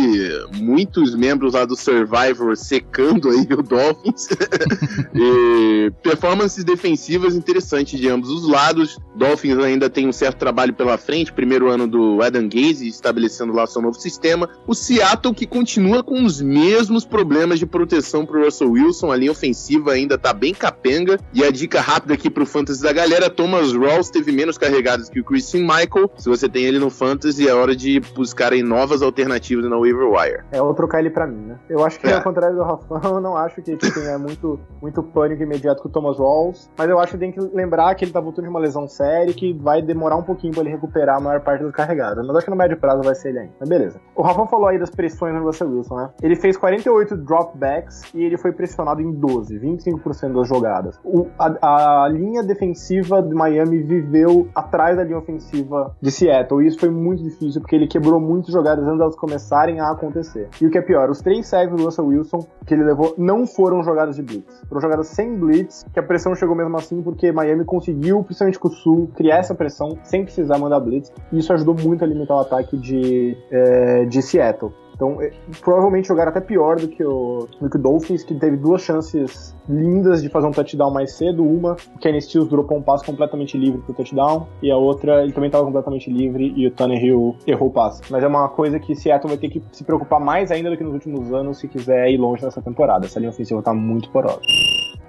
muitos 0.55 1.15
membros 1.15 1.55
lá 1.55 1.65
do 1.65 1.77
Survivor 1.77 2.57
secando 2.57 3.31
aí 3.31 3.47
o 3.51 3.63
Dolphins. 3.63 4.29
e 5.15 5.91
performances 6.03 6.65
defensivas 6.65 7.35
interessantes 7.35 7.99
de 7.99 8.09
ambos 8.09 8.31
os 8.31 8.49
lados. 8.49 8.99
Dolphins 9.17 9.59
ainda 9.59 9.89
tem 9.89 10.07
um 10.07 10.13
certo 10.13 10.39
trabalho 10.39 10.75
pela 10.75 10.99
frente. 10.99 11.33
Primeiro 11.33 11.71
ano 11.71 11.87
do 11.87 12.23
Adam 12.23 12.49
Gaze 12.49 12.87
estabelecendo 12.87 13.53
lá 13.53 13.67
seu 13.67 13.81
novo 13.81 13.99
sistema. 13.99 14.49
O 14.67 14.75
Seattle 14.75 15.35
que 15.35 15.47
continua 15.47 16.03
com 16.03 16.25
os 16.25 16.41
mesmos 16.41 17.05
problemas 17.05 17.59
de 17.59 17.67
proteção 17.67 18.27
pro 18.27 18.45
Russell 18.45 18.73
Wilson. 18.73 19.11
A 19.11 19.17
linha 19.17 19.33
ofensiva 19.33 19.93
ainda 19.93 20.19
tá 20.19 20.33
bem 20.33 20.53
capenga. 20.53 21.19
E 21.33 21.43
a 21.43 21.51
dica 21.51 21.81
rápida 21.81 22.15
aqui 22.15 22.29
pro 22.29 22.45
fantasy 22.45 22.83
da 22.83 22.93
galera: 22.93 23.31
Thomas 23.31 23.73
Rawls 23.73 24.11
teve 24.11 24.33
menos 24.33 24.59
carregados 24.59 24.82
carregadas 24.83 25.09
que 25.09 25.21
o 25.21 25.25
Christian 25.25 25.63
Michael. 25.63 26.11
Se 26.17 26.29
você 26.29 26.49
tem 26.49 26.65
ele 26.65 26.79
no 26.79 26.91
Fantasy, 26.91 27.49
é 27.49 27.55
hora 27.55 27.75
de 27.75 28.01
buscar 28.15 28.53
em 28.53 28.63
novas 28.63 29.03
alternativas 29.03 29.65
na 29.65 29.77
waiver 29.77 30.09
wire. 30.09 30.45
É, 30.51 30.61
ou 30.61 30.75
trocar 30.75 30.99
ele 30.99 31.11
pra 31.11 31.27
mim, 31.27 31.47
né? 31.47 31.59
Eu 31.69 31.85
acho 31.85 31.99
que, 31.99 32.07
é. 32.07 32.15
ao 32.15 32.23
contrário 32.23 32.57
do 32.57 32.63
Rafão, 32.63 33.01
eu 33.17 33.21
não 33.21 33.37
acho 33.37 33.63
que 33.63 33.77
tenha 33.77 34.19
muito, 34.19 34.59
muito 34.81 35.03
pânico 35.03 35.43
imediato 35.43 35.83
com 35.83 35.89
o 35.89 35.93
Thomas 35.93 36.19
Walls, 36.19 36.71
mas 36.77 36.91
eu 36.91 36.99
acho 36.99 37.13
que 37.13 37.19
tem 37.19 37.33
que 37.33 37.41
lembrar 37.55 37.95
que 37.95 38.05
ele 38.05 38.13
tá 38.13 38.21
voltando 38.21 38.45
de 38.45 38.51
uma 38.51 38.61
lesão 38.61 38.89
séria 38.89 39.33
que 39.33 39.53
vai 39.53 39.81
demorar 39.81 40.17
um 40.17 40.23
pouquinho 40.23 40.53
pra 40.53 40.63
ele 40.63 40.71
recuperar 40.71 41.17
a 41.17 41.21
maior 41.21 41.41
parte 41.41 41.63
dos 41.63 41.73
carregados. 41.73 42.27
Mas 42.27 42.37
acho 42.37 42.47
que 42.47 42.51
no 42.51 42.57
médio 42.57 42.77
prazo 42.77 43.03
vai 43.03 43.15
ser 43.15 43.31
ele 43.31 43.39
ainda. 43.41 43.53
Mas 43.61 43.69
beleza. 43.69 44.01
O 44.17 44.23
Rafão 44.23 44.47
falou 44.47 44.69
aí 44.69 44.79
das 44.79 44.91
pressões 44.91 45.35
no 45.35 45.45
Russell 45.45 45.71
Wilson, 45.71 45.97
né? 45.97 46.11
Ele 46.23 46.37
fez 46.37 46.57
48 46.57 47.17
dropbacks 47.17 48.03
e 48.15 48.23
ele 48.23 48.37
foi 48.37 48.53
pressionado 48.53 49.01
em 49.01 49.13
12, 49.13 49.59
25% 49.59 50.33
das 50.35 50.49
jogadas. 50.49 50.99
O, 51.05 51.29
a, 51.39 52.05
a 52.05 52.09
linha 52.09 52.43
defensiva 52.43 53.23
de 53.23 53.35
Miami 53.35 53.83
viveu 53.83 54.49
a 54.55 54.63
atrás 54.73 54.97
da 54.97 55.05
linha 55.05 55.19
ofensiva 55.19 55.95
de 56.01 56.11
Seattle. 56.11 56.63
E 56.63 56.67
isso 56.67 56.79
foi 56.79 56.89
muito 56.89 57.23
difícil, 57.23 57.61
porque 57.61 57.77
ele 57.77 57.87
quebrou 57.87 58.19
muitas 58.19 58.53
jogadas 58.53 58.85
antes 58.87 58.99
delas 58.99 59.15
começarem 59.15 59.79
a 59.79 59.91
acontecer. 59.91 60.49
E 60.61 60.67
o 60.67 60.71
que 60.71 60.79
é 60.79 60.83
pior, 60.83 61.11
os 61.11 61.21
três 61.21 61.47
sacks 61.47 61.77
do 61.77 61.85
Russell 61.85 62.07
Wilson 62.07 62.47
que 62.67 62.73
ele 62.73 62.85
levou 62.85 63.15
não 63.19 63.47
foram 63.47 63.83
jogadas 63.83 64.17
de 64.17 64.23
blitz. 64.23 64.63
Foram 64.69 64.81
jogadas 64.81 65.09
sem 65.09 65.37
blitz, 65.39 65.85
que 65.93 66.01
a 66.01 66.03
pressão 66.03 66.35
chegou 66.35 66.57
mesmo 66.57 66.77
assim, 66.77 67.03
porque 67.03 67.31
Miami 67.31 67.65
conseguiu, 67.65 68.25
principalmente 68.25 68.59
com 68.59 68.69
o 68.69 68.71
Sul, 68.71 69.11
criar 69.15 69.39
essa 69.39 69.55
pressão 69.55 69.99
sem 70.03 70.25
precisar 70.25 70.59
mandar 70.59 70.81
blitz. 70.81 71.13
E 71.31 71.39
isso 71.39 71.53
ajudou 71.53 71.75
muito 71.75 72.03
a 72.03 72.07
limitar 72.07 72.39
o 72.39 72.41
ataque 72.41 72.77
de, 72.79 73.37
é, 73.51 74.05
de 74.07 74.23
Seattle. 74.23 74.73
Então, 75.03 75.21
é, 75.21 75.33
provavelmente 75.61 76.07
jogaram 76.07 76.31
até 76.31 76.41
pior 76.41 76.77
do 76.77 76.87
que, 76.87 77.03
o, 77.03 77.49
do 77.61 77.69
que 77.69 77.77
o 77.77 77.81
Dolphins, 77.81 78.23
que 78.23 78.33
teve 78.37 78.57
duas 78.57 78.83
chances 78.83 79.53
lindas 79.69 80.23
de 80.23 80.29
fazer 80.29 80.47
um 80.47 80.53
touchdown 80.53 80.93
mais 80.93 81.15
cedo. 81.15 81.43
Uma, 81.43 81.77
o 81.97 81.99
Kenny 81.99 82.23
Stills 82.23 82.49
dropou 82.49 82.79
um 82.79 82.83
passe 82.83 83.05
completamente 83.05 83.59
livre 83.59 83.81
pro 83.83 83.95
touchdown, 83.95 84.47
e 84.63 84.71
a 84.71 84.77
outra, 84.77 85.25
ele 85.25 85.33
também 85.33 85.49
estava 85.49 85.65
completamente 85.65 86.09
livre 86.09 86.55
e 86.57 86.69
o 86.69 86.71
Tannehill 86.71 87.35
errou 87.49 87.69
o 87.69 87.73
passe. 87.73 88.01
Mas 88.11 88.23
é 88.23 88.29
uma 88.29 88.49
coisa 88.49 88.79
que 88.79 88.95
Seattle 88.95 89.29
vai 89.29 89.39
ter 89.39 89.49
que 89.49 89.61
se 89.73 89.83
preocupar 89.83 90.21
mais 90.21 90.53
ainda 90.53 90.71
do 90.71 90.77
que 90.77 90.85
nos 90.85 90.95
últimos 90.95 91.33
anos 91.33 91.59
se 91.59 91.67
quiser 91.67 92.09
ir 92.09 92.17
longe 92.17 92.45
nessa 92.45 92.63
temporada. 92.63 93.05
Essa 93.05 93.19
linha 93.19 93.31
ofensiva 93.31 93.61
tá 93.61 93.75
muito 93.75 94.09
porosa. 94.11 94.41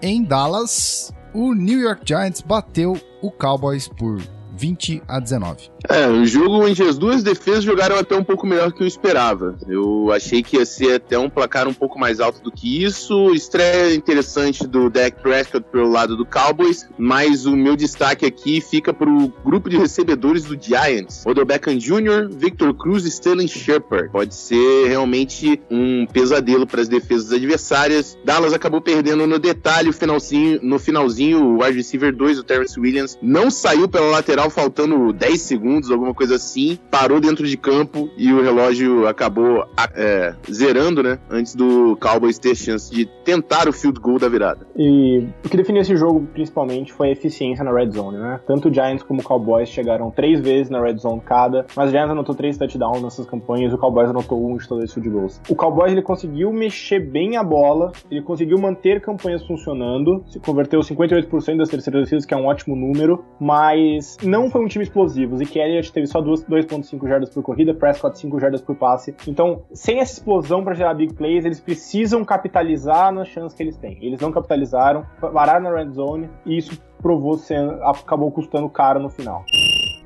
Em 0.02 0.24
Dallas, 0.24 1.14
o 1.36 1.54
New 1.54 1.80
York 1.80 2.02
Giants 2.04 2.42
bateu 2.42 2.98
o 3.22 3.30
Cowboys 3.30 3.88
por 3.88 4.18
20 4.56 5.02
a 5.08 5.20
19. 5.20 5.70
É, 5.90 6.08
um 6.08 6.26
jogo 6.26 6.64
onde 6.64 6.82
as 6.82 6.98
duas 6.98 7.24
defesas 7.24 7.64
jogaram 7.64 7.98
até 7.98 8.16
um 8.16 8.24
pouco 8.24 8.48
melhor 8.48 8.72
que 8.72 8.84
eu 8.84 8.88
esperava. 8.88 9.58
Eu 9.68 10.12
achei 10.12 10.42
que 10.42 10.58
ia 10.58 10.66
ser 10.66 10.96
até 10.96 11.20
um 11.20 11.30
placar 11.30 11.68
um 11.68 11.74
pouco 11.74 12.00
mais 12.00 12.20
alto 12.20 12.42
do 12.42 12.52
que 12.52 12.84
isso. 12.84 13.34
Estreia 13.34 13.94
interessante 13.94 14.66
do 14.66 14.90
Dak 14.90 15.22
Prescott 15.22 15.66
pelo 15.72 15.90
lado 15.90 16.16
do 16.16 16.26
Cowboys, 16.26 16.88
mas 16.98 17.46
o 17.46 17.56
meu 17.56 17.76
destaque 17.76 18.26
aqui 18.26 18.62
fica 18.62 18.94
para 18.94 19.10
o 19.10 19.34
grupo 19.44 19.70
de 19.70 19.78
recebedores 19.78 20.44
do 20.44 20.58
Giants. 20.60 21.26
Odell 21.26 21.46
Beckham 21.46 21.78
Jr., 21.78 22.30
Victor 22.32 22.74
Cruz 22.74 23.06
e 23.06 23.10
Sterling 23.10 23.48
Shepard. 23.48 24.10
Pode 24.10 24.36
ser 24.36 24.88
realmente 24.88 25.60
um 25.70 26.06
pesadelo 26.06 26.66
para 26.66 26.82
as 26.82 26.88
defesas 26.88 27.32
adversárias. 27.32 28.18
Dallas 28.24 28.54
acabou 28.54 28.80
perdendo 28.80 29.28
no 29.28 29.38
detalhe 29.38 29.92
finalzinho, 29.92 30.60
no 30.62 30.80
finalzinho 30.80 31.44
o 31.44 31.64
wide 31.64 31.78
receiver 31.78 32.16
2, 32.16 32.40
o 32.40 32.44
Terrence 32.44 32.80
Williams, 32.80 33.18
não 33.22 33.52
saiu 33.52 33.88
pela 33.88 34.08
lateral 34.08 34.43
faltando 34.50 35.12
10 35.12 35.42
segundos 35.42 35.92
alguma 35.92 36.14
coisa 36.14 36.36
assim, 36.36 36.78
parou 36.90 37.20
dentro 37.20 37.48
de 37.48 37.58
campo 37.58 38.10
e 38.18 38.32
o 38.32 38.42
relógio 38.42 39.08
acabou 39.08 39.66
é, 39.96 40.34
zerando, 40.52 41.04
né? 41.04 41.20
Antes 41.30 41.56
do 41.56 41.98
Cowboys 41.98 42.40
ter 42.40 42.56
chance 42.56 42.94
de 42.94 43.06
tentar 43.26 43.68
o 43.68 43.74
field 43.74 44.00
goal 44.00 44.20
da 44.20 44.30
virada. 44.30 44.66
E 44.76 45.28
o 45.44 45.50
que 45.50 45.58
definiu 45.58 45.82
esse 45.82 45.96
jogo 45.96 46.28
principalmente 46.34 46.94
foi 46.94 47.10
a 47.10 47.12
eficiência 47.12 47.64
na 47.64 47.72
red 47.74 47.92
zone, 47.92 48.18
né? 48.18 48.40
Tanto 48.46 48.70
o 48.70 48.74
Giants 48.74 49.04
como 49.04 49.22
o 49.22 49.24
Cowboys 49.24 49.70
chegaram 49.70 50.10
três 50.10 50.40
vezes 50.40 50.70
na 50.70 50.82
red 50.82 50.98
zone 50.98 51.22
cada, 51.26 51.66
mas 51.76 51.90
o 51.90 51.92
Giants 51.92 52.12
anotou 52.12 52.36
três 52.36 52.58
touchdowns 52.58 53.02
nessas 53.02 53.26
campanhas 53.26 53.74
o 53.74 53.78
Cowboys 53.78 54.10
anotou 54.10 54.46
um 54.46 54.58
de 54.58 54.68
todos 54.68 54.86
os 54.86 54.94
field 54.94 55.10
goals. 55.10 55.42
O 55.50 55.56
Cowboys 55.56 55.92
ele 55.92 56.02
conseguiu 56.02 56.52
mexer 56.52 57.00
bem 57.00 57.38
a 57.38 57.44
bola, 57.44 57.92
ele 58.10 58.22
conseguiu 58.22 58.58
manter 58.58 59.02
campanhas 59.02 59.46
funcionando, 59.46 60.24
se 60.28 60.40
converteu 60.40 60.80
58% 60.80 61.58
das 61.58 61.70
terceiras 61.70 62.04
descidas, 62.04 62.26
que 62.26 62.34
é 62.34 62.38
um 62.38 62.46
ótimo 62.46 62.76
número, 62.76 63.24
mas 63.40 64.18
não 64.34 64.50
foi 64.50 64.66
um 64.66 64.68
time 64.68 64.84
explosivo. 64.84 65.40
E 65.42 65.60
Elliott 65.60 65.94
teve 65.94 66.08
só 66.08 66.20
2.5 66.20 67.08
jardas 67.08 67.30
por 67.30 67.44
corrida, 67.44 67.72
Prescott 67.72 68.18
5 68.18 68.40
jardas 68.40 68.62
por 68.62 68.76
passe. 68.76 69.16
Então, 69.28 69.62
sem 69.72 70.00
essa 70.00 70.14
explosão 70.14 70.64
para 70.64 70.74
gerar 70.74 70.96
big 70.96 71.14
plays, 71.14 71.46
eles 71.46 71.60
precisam 71.60 72.26
capitalizar 72.26 73.14
nas 73.14 73.28
chances 73.28 73.56
que 73.56 73.62
eles 73.62 73.78
têm. 73.78 74.00
Eles 74.02 74.20
não 74.20 74.32
capitalizaram, 74.32 75.06
pararam 75.22 75.70
na 75.70 75.78
red 75.78 75.92
zone 75.92 76.30
e 76.48 76.58
isso 76.58 76.82
provou 77.00 77.38
sendo, 77.38 77.74
acabou 77.84 78.32
custando 78.32 78.68
caro 78.70 79.00
no 79.00 79.10
final. 79.10 79.46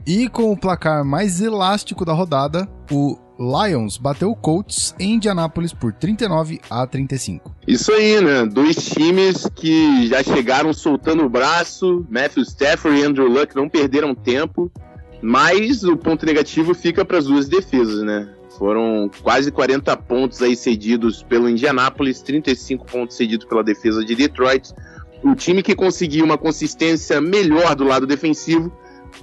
E 0.06 0.28
com 0.28 0.52
o 0.52 0.60
placar 0.60 1.06
mais 1.06 1.40
elástico 1.40 2.04
da 2.04 2.12
rodada, 2.12 2.68
o 2.92 3.18
Lions 3.40 3.98
bateu 3.98 4.32
o 4.32 4.36
Colts 4.36 4.96
em 5.00 5.14
Indianápolis 5.14 5.74
por 5.74 5.94
39 5.94 6.60
a 6.70 6.86
35. 6.88 7.56
Isso 7.68 7.92
aí, 7.92 8.20
né? 8.20 8.46
Dois 8.46 8.76
times 8.76 9.48
que 9.56 10.08
já 10.08 10.24
chegaram 10.24 10.74
soltando 10.74 11.24
o 11.24 11.30
braço. 11.30 12.06
Matthew 12.10 12.44
Stafford 12.44 13.00
e 13.00 13.04
Andrew 13.04 13.28
Luck 13.28 13.56
não 13.56 13.70
perderam 13.70 14.16
tempo. 14.16 14.72
Mas 15.22 15.84
o 15.84 15.98
ponto 15.98 16.26
negativo 16.26 16.74
fica 16.74 17.04
para 17.04 17.18
as 17.18 17.26
duas 17.26 17.48
defesas, 17.48 18.04
né? 18.04 18.30
Foram 18.58 19.10
quase 19.22 19.52
40 19.52 19.96
pontos 19.98 20.42
aí 20.42 20.56
cedidos 20.56 21.22
pelo 21.22 21.50
Indianapolis, 21.50 22.22
35 22.22 22.86
pontos 22.86 23.16
cedidos 23.16 23.46
pela 23.46 23.64
defesa 23.64 24.04
de 24.04 24.16
Detroit. 24.16 24.74
O 25.24 25.36
time 25.36 25.62
que 25.62 25.76
conseguiu 25.76 26.26
uma 26.26 26.38
consistência 26.38 27.22
melhor 27.22 27.76
do 27.76 27.84
lado 27.84 28.08
defensivo 28.08 28.72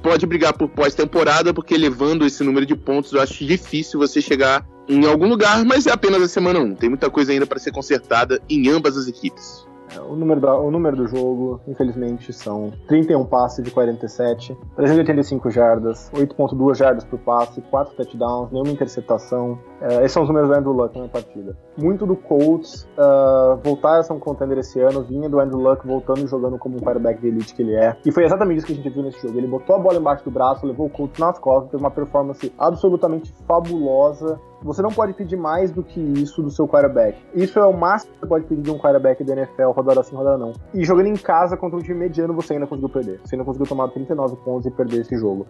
pode 0.02 0.26
brigar 0.26 0.52
por 0.52 0.68
pós-temporada, 0.68 1.52
porque 1.52 1.76
levando 1.76 2.24
esse 2.26 2.42
número 2.42 2.66
de 2.66 2.74
pontos, 2.74 3.12
eu 3.12 3.20
acho 3.20 3.44
difícil 3.44 3.98
você 3.98 4.20
chegar 4.20 4.66
em 4.88 5.06
algum 5.06 5.28
lugar, 5.28 5.64
mas 5.64 5.86
é 5.86 5.92
apenas 5.92 6.22
a 6.22 6.28
semana 6.28 6.60
1. 6.60 6.74
Tem 6.76 6.88
muita 6.88 7.10
coisa 7.10 7.32
ainda 7.32 7.46
para 7.46 7.58
ser 7.58 7.72
consertada 7.72 8.40
em 8.48 8.68
ambas 8.68 8.96
as 8.96 9.06
equipes. 9.06 9.66
O 10.00 10.16
número, 10.16 10.40
da, 10.40 10.58
o 10.58 10.70
número 10.70 10.96
do 10.96 11.06
jogo, 11.06 11.60
infelizmente, 11.66 12.32
são 12.32 12.72
31 12.88 13.24
passes 13.26 13.64
de 13.64 13.70
47, 13.70 14.56
385 14.76 15.50
jardas, 15.50 16.10
8.2 16.14 16.74
jardas 16.76 17.04
por 17.04 17.18
passe, 17.18 17.60
4 17.62 17.94
touchdowns, 17.96 18.50
nenhuma 18.50 18.70
interceptação. 18.70 19.58
É, 19.80 19.98
esses 19.98 20.12
são 20.12 20.22
os 20.22 20.28
números 20.28 20.48
do 20.48 20.54
Andrew 20.54 20.72
Luck 20.72 20.98
na 20.98 21.08
partida. 21.08 21.56
Muito 21.76 22.06
do 22.06 22.16
Colts 22.16 22.88
uh, 22.96 23.56
voltar 23.62 23.98
a 23.98 24.02
ser 24.02 24.12
um 24.12 24.18
contender 24.18 24.58
esse 24.58 24.80
ano, 24.80 25.02
vinha 25.02 25.28
do 25.28 25.40
Andrew 25.40 25.60
Luck 25.60 25.86
voltando 25.86 26.24
e 26.24 26.26
jogando 26.26 26.58
como 26.58 26.76
um 26.76 26.80
quarterback 26.80 27.20
de 27.20 27.28
elite 27.28 27.54
que 27.54 27.62
ele 27.62 27.74
é. 27.74 27.96
E 28.04 28.12
foi 28.12 28.24
exatamente 28.24 28.58
isso 28.58 28.66
que 28.66 28.72
a 28.72 28.76
gente 28.76 28.90
viu 28.90 29.02
nesse 29.02 29.20
jogo. 29.20 29.38
Ele 29.38 29.46
botou 29.46 29.76
a 29.76 29.78
bola 29.78 29.98
embaixo 29.98 30.24
do 30.24 30.30
braço, 30.30 30.66
levou 30.66 30.86
o 30.86 30.90
Colts 30.90 31.18
nas 31.18 31.38
costas, 31.38 31.70
teve 31.70 31.82
uma 31.82 31.90
performance 31.90 32.52
absolutamente 32.58 33.32
fabulosa 33.46 34.40
você 34.64 34.80
não 34.80 34.90
pode 34.90 35.12
pedir 35.12 35.36
mais 35.36 35.70
do 35.70 35.82
que 35.82 36.00
isso 36.00 36.42
do 36.42 36.50
seu 36.50 36.66
quarterback. 36.66 37.18
Isso 37.34 37.58
é 37.58 37.66
o 37.66 37.72
máximo 37.72 38.14
que 38.14 38.20
você 38.20 38.26
pode 38.26 38.44
pedir 38.46 38.62
de 38.62 38.70
um 38.70 38.78
quarterback 38.78 39.22
da 39.22 39.34
NFL, 39.34 39.70
rodada 39.70 40.00
assim, 40.00 40.16
rodada 40.16 40.38
não. 40.38 40.52
E 40.72 40.84
jogando 40.84 41.08
em 41.08 41.16
casa 41.16 41.56
contra 41.56 41.78
um 41.78 41.82
time 41.82 41.98
mediano, 41.98 42.32
você 42.32 42.54
ainda 42.54 42.66
conseguiu 42.66 42.88
perder. 42.88 43.20
Você 43.24 43.34
ainda 43.34 43.44
conseguiu 43.44 43.66
tomar 43.66 43.88
39 43.88 44.36
pontos 44.36 44.66
e 44.66 44.70
perder 44.70 45.02
esse 45.02 45.16
jogo. 45.16 45.46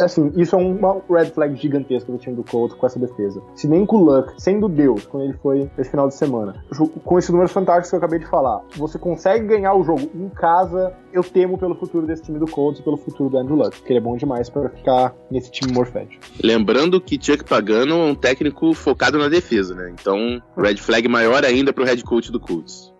Assim, 0.00 0.32
isso 0.36 0.54
é 0.54 0.58
uma 0.58 1.02
red 1.10 1.30
flag 1.30 1.56
gigantesca 1.56 2.12
do 2.12 2.18
time 2.18 2.36
do 2.36 2.44
Colts 2.44 2.76
com 2.76 2.86
essa 2.86 2.98
defesa. 2.98 3.42
Se 3.54 3.66
nem 3.66 3.84
com 3.84 3.96
o 3.96 4.04
Luck, 4.04 4.32
sendo 4.40 4.68
Deus, 4.68 5.06
quando 5.06 5.24
ele 5.24 5.34
foi 5.34 5.68
esse 5.76 5.90
final 5.90 6.06
de 6.06 6.14
semana, 6.14 6.54
com 7.04 7.18
esses 7.18 7.30
números 7.30 7.52
fantásticos 7.52 7.90
que 7.90 7.96
eu 7.96 7.98
acabei 7.98 8.20
de 8.20 8.26
falar, 8.26 8.62
você 8.76 8.98
consegue 8.98 9.46
ganhar 9.46 9.74
o 9.74 9.82
jogo 9.82 10.08
em 10.14 10.28
casa, 10.28 10.94
eu 11.12 11.24
temo 11.24 11.58
pelo 11.58 11.74
futuro 11.74 12.06
desse 12.06 12.22
time 12.22 12.38
do 12.38 12.46
Colts 12.46 12.80
e 12.80 12.84
pelo 12.84 12.96
futuro 12.96 13.30
do 13.30 13.38
Andrew 13.38 13.56
Luck, 13.56 13.76
porque 13.76 13.92
ele 13.92 13.98
é 13.98 14.02
bom 14.02 14.16
demais 14.16 14.48
para 14.48 14.68
ficar 14.68 15.14
nesse 15.30 15.50
time 15.50 15.72
morfético. 15.72 16.22
Lembrando 16.42 17.00
que 17.00 17.18
Chuck 17.20 17.44
Pagano 17.44 17.94
é 17.94 18.10
um 18.10 18.14
técnico 18.14 18.35
técnico 18.36 18.74
focado 18.74 19.18
na 19.18 19.28
defesa, 19.28 19.74
né? 19.74 19.90
Então, 19.90 20.42
red 20.56 20.76
flag 20.76 21.08
maior 21.08 21.44
ainda 21.44 21.72
pro 21.72 21.84
head 21.84 22.02
coach 22.04 22.30
do 22.30 22.38
Colts. 22.38 22.92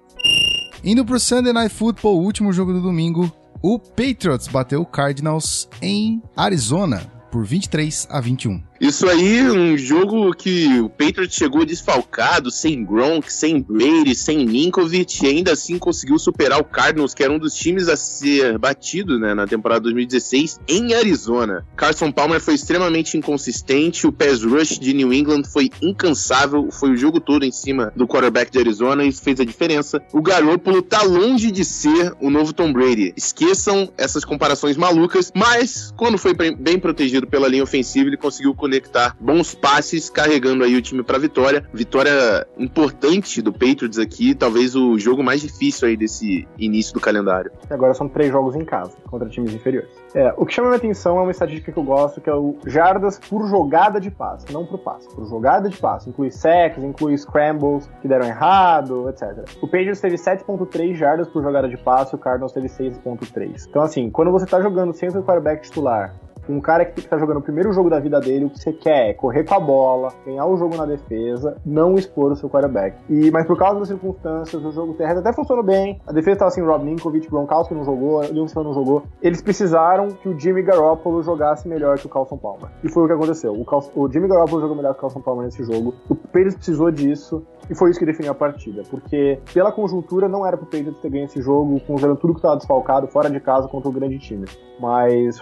Indo 0.82 1.04
pro 1.04 1.20
Sunday 1.20 1.52
Night 1.52 1.74
Football, 1.74 2.18
o 2.18 2.22
último 2.22 2.52
jogo 2.52 2.72
do 2.72 2.80
domingo, 2.80 3.30
o 3.62 3.78
Patriots 3.78 4.48
bateu 4.48 4.80
o 4.80 4.86
Cardinals 4.86 5.68
em 5.82 6.22
Arizona 6.36 7.00
por 7.30 7.44
23 7.44 8.08
a 8.10 8.20
21. 8.20 8.62
Isso 8.80 9.08
aí, 9.08 9.42
um 9.50 9.76
jogo 9.76 10.34
que 10.34 10.80
o 10.80 10.88
Patriots 10.88 11.34
chegou 11.34 11.64
desfalcado, 11.64 12.50
sem 12.50 12.84
Gronk, 12.84 13.32
sem 13.32 13.62
Brady, 13.62 14.14
sem 14.14 14.44
Ninkovic, 14.44 15.24
e 15.24 15.28
ainda 15.28 15.52
assim 15.52 15.78
conseguiu 15.78 16.18
superar 16.18 16.60
o 16.60 16.64
Cardinals, 16.64 17.14
que 17.14 17.22
era 17.22 17.32
um 17.32 17.38
dos 17.38 17.54
times 17.54 17.88
a 17.88 17.96
ser 17.96 18.58
batido 18.58 19.18
né, 19.18 19.34
na 19.34 19.46
temporada 19.46 19.80
2016, 19.80 20.60
em 20.68 20.92
Arizona. 20.94 21.66
Carson 21.74 22.12
Palmer 22.12 22.40
foi 22.40 22.54
extremamente 22.54 23.16
inconsistente, 23.16 24.06
o 24.06 24.12
pass 24.12 24.42
rush 24.42 24.78
de 24.78 24.92
New 24.92 25.12
England 25.12 25.44
foi 25.44 25.70
incansável, 25.80 26.70
foi 26.70 26.90
o 26.90 26.96
jogo 26.96 27.18
todo 27.18 27.44
em 27.44 27.52
cima 27.52 27.92
do 27.96 28.06
quarterback 28.06 28.50
de 28.50 28.58
Arizona 28.58 29.04
e 29.04 29.08
isso 29.08 29.22
fez 29.22 29.40
a 29.40 29.44
diferença. 29.44 30.02
O 30.12 30.20
Garoppolo 30.20 30.82
tá 30.82 31.02
longe 31.02 31.50
de 31.50 31.64
ser 31.64 32.12
o 32.20 32.28
novo 32.28 32.52
Tom 32.52 32.72
Brady. 32.72 33.14
Esqueçam 33.16 33.90
essas 33.96 34.24
comparações 34.24 34.76
malucas, 34.76 35.32
mas 35.34 35.92
quando 35.96 36.18
foi 36.18 36.34
bem 36.34 36.78
protegido 36.78 37.26
pela 37.26 37.48
linha 37.48 37.62
ofensiva, 37.62 38.08
ele 38.08 38.16
conseguiu 38.16 38.54
conectar 38.66 39.16
bons 39.20 39.54
passes, 39.54 40.10
carregando 40.10 40.64
aí 40.64 40.76
o 40.76 40.82
time 40.82 41.02
para 41.02 41.18
vitória. 41.18 41.64
Vitória 41.72 42.46
importante 42.58 43.40
do 43.40 43.52
Patriots 43.52 43.98
aqui, 43.98 44.34
talvez 44.34 44.74
o 44.74 44.98
jogo 44.98 45.22
mais 45.22 45.40
difícil 45.40 45.88
aí 45.88 45.96
desse 45.96 46.46
início 46.58 46.92
do 46.92 47.00
calendário. 47.00 47.52
Agora 47.70 47.94
são 47.94 48.08
três 48.08 48.30
jogos 48.30 48.56
em 48.56 48.64
casa 48.64 48.92
contra 49.08 49.28
times 49.28 49.54
inferiores. 49.54 49.88
É, 50.14 50.34
o 50.36 50.44
que 50.44 50.52
chama 50.52 50.68
minha 50.68 50.78
atenção 50.78 51.18
é 51.18 51.22
uma 51.22 51.30
estatística 51.30 51.70
que 51.70 51.78
eu 51.78 51.82
gosto, 51.82 52.20
que 52.20 52.28
é 52.28 52.34
o 52.34 52.56
jardas 52.66 53.18
por 53.18 53.46
jogada 53.48 54.00
de 54.00 54.10
passe, 54.10 54.52
não 54.52 54.66
por 54.66 54.78
passe, 54.78 55.08
por 55.14 55.26
jogada 55.28 55.68
de 55.68 55.76
passe. 55.76 56.08
Inclui 56.08 56.30
sacks, 56.30 56.82
inclui 56.82 57.16
scrambles 57.16 57.88
que 58.02 58.08
deram 58.08 58.26
errado, 58.26 59.08
etc. 59.08 59.48
O 59.60 59.66
Patriots 59.66 60.00
teve 60.00 60.16
7.3 60.16 60.94
jardas 60.94 61.28
por 61.28 61.42
jogada 61.42 61.68
de 61.68 61.76
passe, 61.76 62.14
o 62.14 62.18
Cardinals 62.18 62.52
teve 62.52 62.68
6.3. 62.68 63.66
Então 63.68 63.82
assim, 63.82 64.10
quando 64.10 64.32
você 64.32 64.46
tá 64.46 64.60
jogando 64.60 64.92
sem 64.92 65.08
o 65.08 65.22
quarterback 65.22 65.62
titular, 65.62 66.14
um 66.48 66.60
cara 66.60 66.84
que 66.84 67.02
tá 67.02 67.18
jogando 67.18 67.38
o 67.38 67.42
primeiro 67.42 67.72
jogo 67.72 67.90
da 67.90 67.98
vida 67.98 68.20
dele, 68.20 68.46
o 68.46 68.50
que 68.50 68.58
você 68.58 68.72
quer 68.72 69.10
é 69.10 69.14
correr 69.14 69.44
com 69.44 69.54
a 69.54 69.60
bola, 69.60 70.12
ganhar 70.24 70.46
o 70.46 70.56
jogo 70.56 70.76
na 70.76 70.86
defesa, 70.86 71.56
não 71.64 71.96
expor 71.96 72.32
o 72.32 72.36
seu 72.36 72.48
quarterback. 72.48 72.96
E, 73.08 73.30
mas 73.30 73.46
por 73.46 73.58
causa 73.58 73.78
das 73.78 73.88
circunstâncias, 73.88 74.64
o 74.64 74.72
jogo 74.72 74.94
terrestre 74.94 75.20
até 75.20 75.32
funcionou 75.32 75.64
bem. 75.64 76.00
A 76.06 76.12
defesa 76.12 76.38
tava 76.38 76.48
assim, 76.48 76.62
Rob 76.62 76.84
Ninkovic, 76.84 77.28
Gronkowski 77.28 77.74
não 77.74 77.84
jogou, 77.84 78.20
Lewis 78.20 78.54
não 78.54 78.72
jogou. 78.72 79.02
Eles 79.20 79.42
precisaram 79.42 80.08
que 80.08 80.28
o 80.28 80.38
Jimmy 80.38 80.62
Garoppolo 80.62 81.22
jogasse 81.22 81.68
melhor 81.68 81.98
que 81.98 82.06
o 82.06 82.08
Carlson 82.08 82.36
Palmer. 82.36 82.70
E 82.82 82.88
foi 82.88 83.04
o 83.04 83.06
que 83.06 83.12
aconteceu. 83.12 83.52
O, 83.52 83.64
o 84.00 84.12
Jimmy 84.12 84.28
Garoppolo 84.28 84.60
jogou 84.60 84.76
melhor 84.76 84.92
que 84.92 84.98
o 84.98 85.00
Carlson 85.02 85.20
Palmer 85.20 85.44
nesse 85.44 85.62
jogo. 85.64 85.94
O 86.08 86.14
Patriots 86.14 86.56
precisou 86.56 86.90
disso 86.90 87.44
e 87.68 87.74
foi 87.74 87.90
isso 87.90 87.98
que 87.98 88.06
definiu 88.06 88.32
a 88.32 88.34
partida. 88.34 88.82
Porque 88.88 89.38
pela 89.52 89.72
conjuntura 89.72 90.28
não 90.28 90.46
era 90.46 90.56
pro 90.56 90.66
Patriots 90.66 91.00
ter 91.00 91.10
ganho 91.10 91.24
esse 91.24 91.40
jogo, 91.40 91.80
considerando 91.80 92.18
tudo 92.18 92.34
que 92.34 92.42
tava 92.42 92.56
desfalcado, 92.56 93.08
fora 93.08 93.30
de 93.30 93.40
casa 93.40 93.68
contra 93.68 93.88
o 93.88 93.92
grande 93.92 94.18
time. 94.18 94.46
Mas 94.80 95.38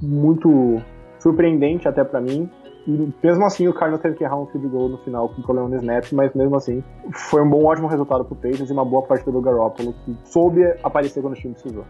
muito 0.00 0.41
muito 0.42 0.82
surpreendente 1.18 1.88
até 1.88 2.02
para 2.04 2.20
mim. 2.20 2.50
E 2.86 3.12
mesmo 3.22 3.44
assim 3.44 3.68
o 3.68 3.72
Cardinals 3.72 4.02
teve 4.02 4.16
que 4.16 4.24
errar 4.24 4.40
um 4.40 4.46
field 4.46 4.66
goal 4.68 4.88
no 4.88 4.98
final 4.98 5.28
com 5.28 5.40
problema 5.42 5.68
no 5.68 5.76
snap, 5.76 6.04
mas 6.12 6.34
mesmo 6.34 6.56
assim 6.56 6.82
foi 7.12 7.40
um 7.40 7.48
bom, 7.48 7.64
ótimo 7.64 7.86
resultado 7.86 8.24
pro 8.24 8.34
Patriots 8.34 8.68
e 8.68 8.72
uma 8.72 8.84
boa 8.84 9.02
partida 9.04 9.30
do 9.30 9.40
Garoppolo, 9.40 9.94
que 10.04 10.16
soube 10.24 10.60
aparecer 10.82 11.20
quando 11.22 11.34
o 11.34 11.36
time 11.36 11.54
precisou. 11.54 11.84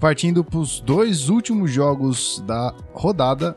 Partindo 0.00 0.42
pros 0.42 0.80
dois 0.80 1.28
últimos 1.28 1.70
jogos 1.70 2.42
da 2.46 2.74
rodada 2.92 3.56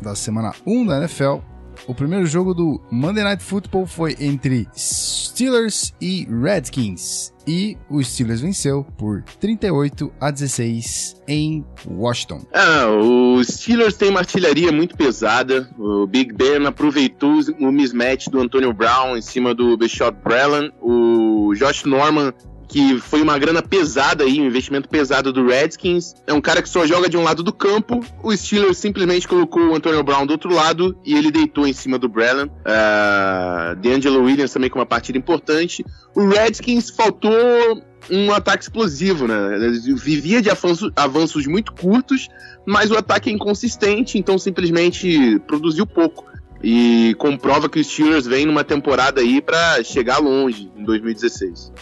da 0.00 0.14
semana 0.14 0.52
1 0.64 0.86
da 0.86 0.98
NFL, 0.98 1.38
o 1.86 1.94
primeiro 1.94 2.26
jogo 2.26 2.54
do 2.54 2.80
Monday 2.90 3.24
Night 3.24 3.42
Football 3.42 3.86
foi 3.86 4.16
entre 4.18 4.68
Steelers 4.76 5.94
e 6.00 6.26
Redskins. 6.30 7.34
E 7.46 7.76
o 7.88 8.02
Steelers 8.02 8.40
venceu 8.40 8.84
por 8.98 9.22
38 9.40 10.12
a 10.20 10.30
16 10.32 11.22
em 11.28 11.64
Washington. 11.86 12.44
Ah, 12.52 12.88
o 12.88 13.42
Steelers 13.44 13.94
tem 13.94 14.10
uma 14.10 14.20
artilharia 14.20 14.72
muito 14.72 14.96
pesada. 14.96 15.70
O 15.78 16.06
Big 16.06 16.32
Ben 16.32 16.66
aproveitou 16.66 17.38
o 17.60 17.70
mismatch 17.70 18.28
do 18.28 18.40
Antonio 18.40 18.72
Brown 18.72 19.16
em 19.16 19.22
cima 19.22 19.54
do 19.54 19.76
Bishop 19.76 20.18
Breland. 20.24 20.72
O 20.80 21.54
Josh 21.54 21.84
Norman 21.84 22.32
que 22.68 22.98
foi 22.98 23.22
uma 23.22 23.38
grana 23.38 23.62
pesada 23.62 24.24
aí, 24.24 24.40
um 24.40 24.46
investimento 24.46 24.88
pesado 24.88 25.32
do 25.32 25.46
Redskins. 25.46 26.14
É 26.26 26.32
um 26.32 26.40
cara 26.40 26.60
que 26.60 26.68
só 26.68 26.86
joga 26.86 27.08
de 27.08 27.16
um 27.16 27.22
lado 27.22 27.42
do 27.42 27.52
campo. 27.52 28.04
O 28.22 28.36
Steelers 28.36 28.78
simplesmente 28.78 29.28
colocou 29.28 29.68
o 29.68 29.74
Antonio 29.74 30.02
Brown 30.02 30.26
do 30.26 30.32
outro 30.32 30.52
lado 30.52 30.96
e 31.04 31.14
ele 31.14 31.30
deitou 31.30 31.66
em 31.66 31.72
cima 31.72 31.98
do 31.98 32.08
Breland. 32.08 32.50
Uh, 32.50 33.76
D'Angelo 33.76 34.24
Williams 34.24 34.52
também 34.52 34.68
com 34.68 34.78
uma 34.78 34.86
partida 34.86 35.16
importante. 35.16 35.84
O 36.14 36.26
Redskins 36.28 36.90
faltou 36.90 37.32
um 38.10 38.32
ataque 38.32 38.64
explosivo, 38.64 39.26
né? 39.26 39.58
Vivia 39.96 40.42
de 40.42 40.50
avanços, 40.50 40.90
avanços 40.96 41.46
muito 41.46 41.72
curtos, 41.72 42.28
mas 42.64 42.90
o 42.90 42.96
ataque 42.96 43.30
é 43.30 43.32
inconsistente, 43.32 44.18
então 44.18 44.38
simplesmente 44.38 45.38
produziu 45.46 45.86
pouco 45.86 46.24
e 46.62 47.14
comprova 47.18 47.68
que 47.68 47.78
os 47.78 47.86
Steelers 47.86 48.26
vêm 48.26 48.46
numa 48.46 48.64
temporada 48.64 49.20
aí 49.20 49.40
para 49.40 49.82
chegar 49.84 50.18
longe 50.18 50.70
em 50.76 50.84
2016. 50.84 51.72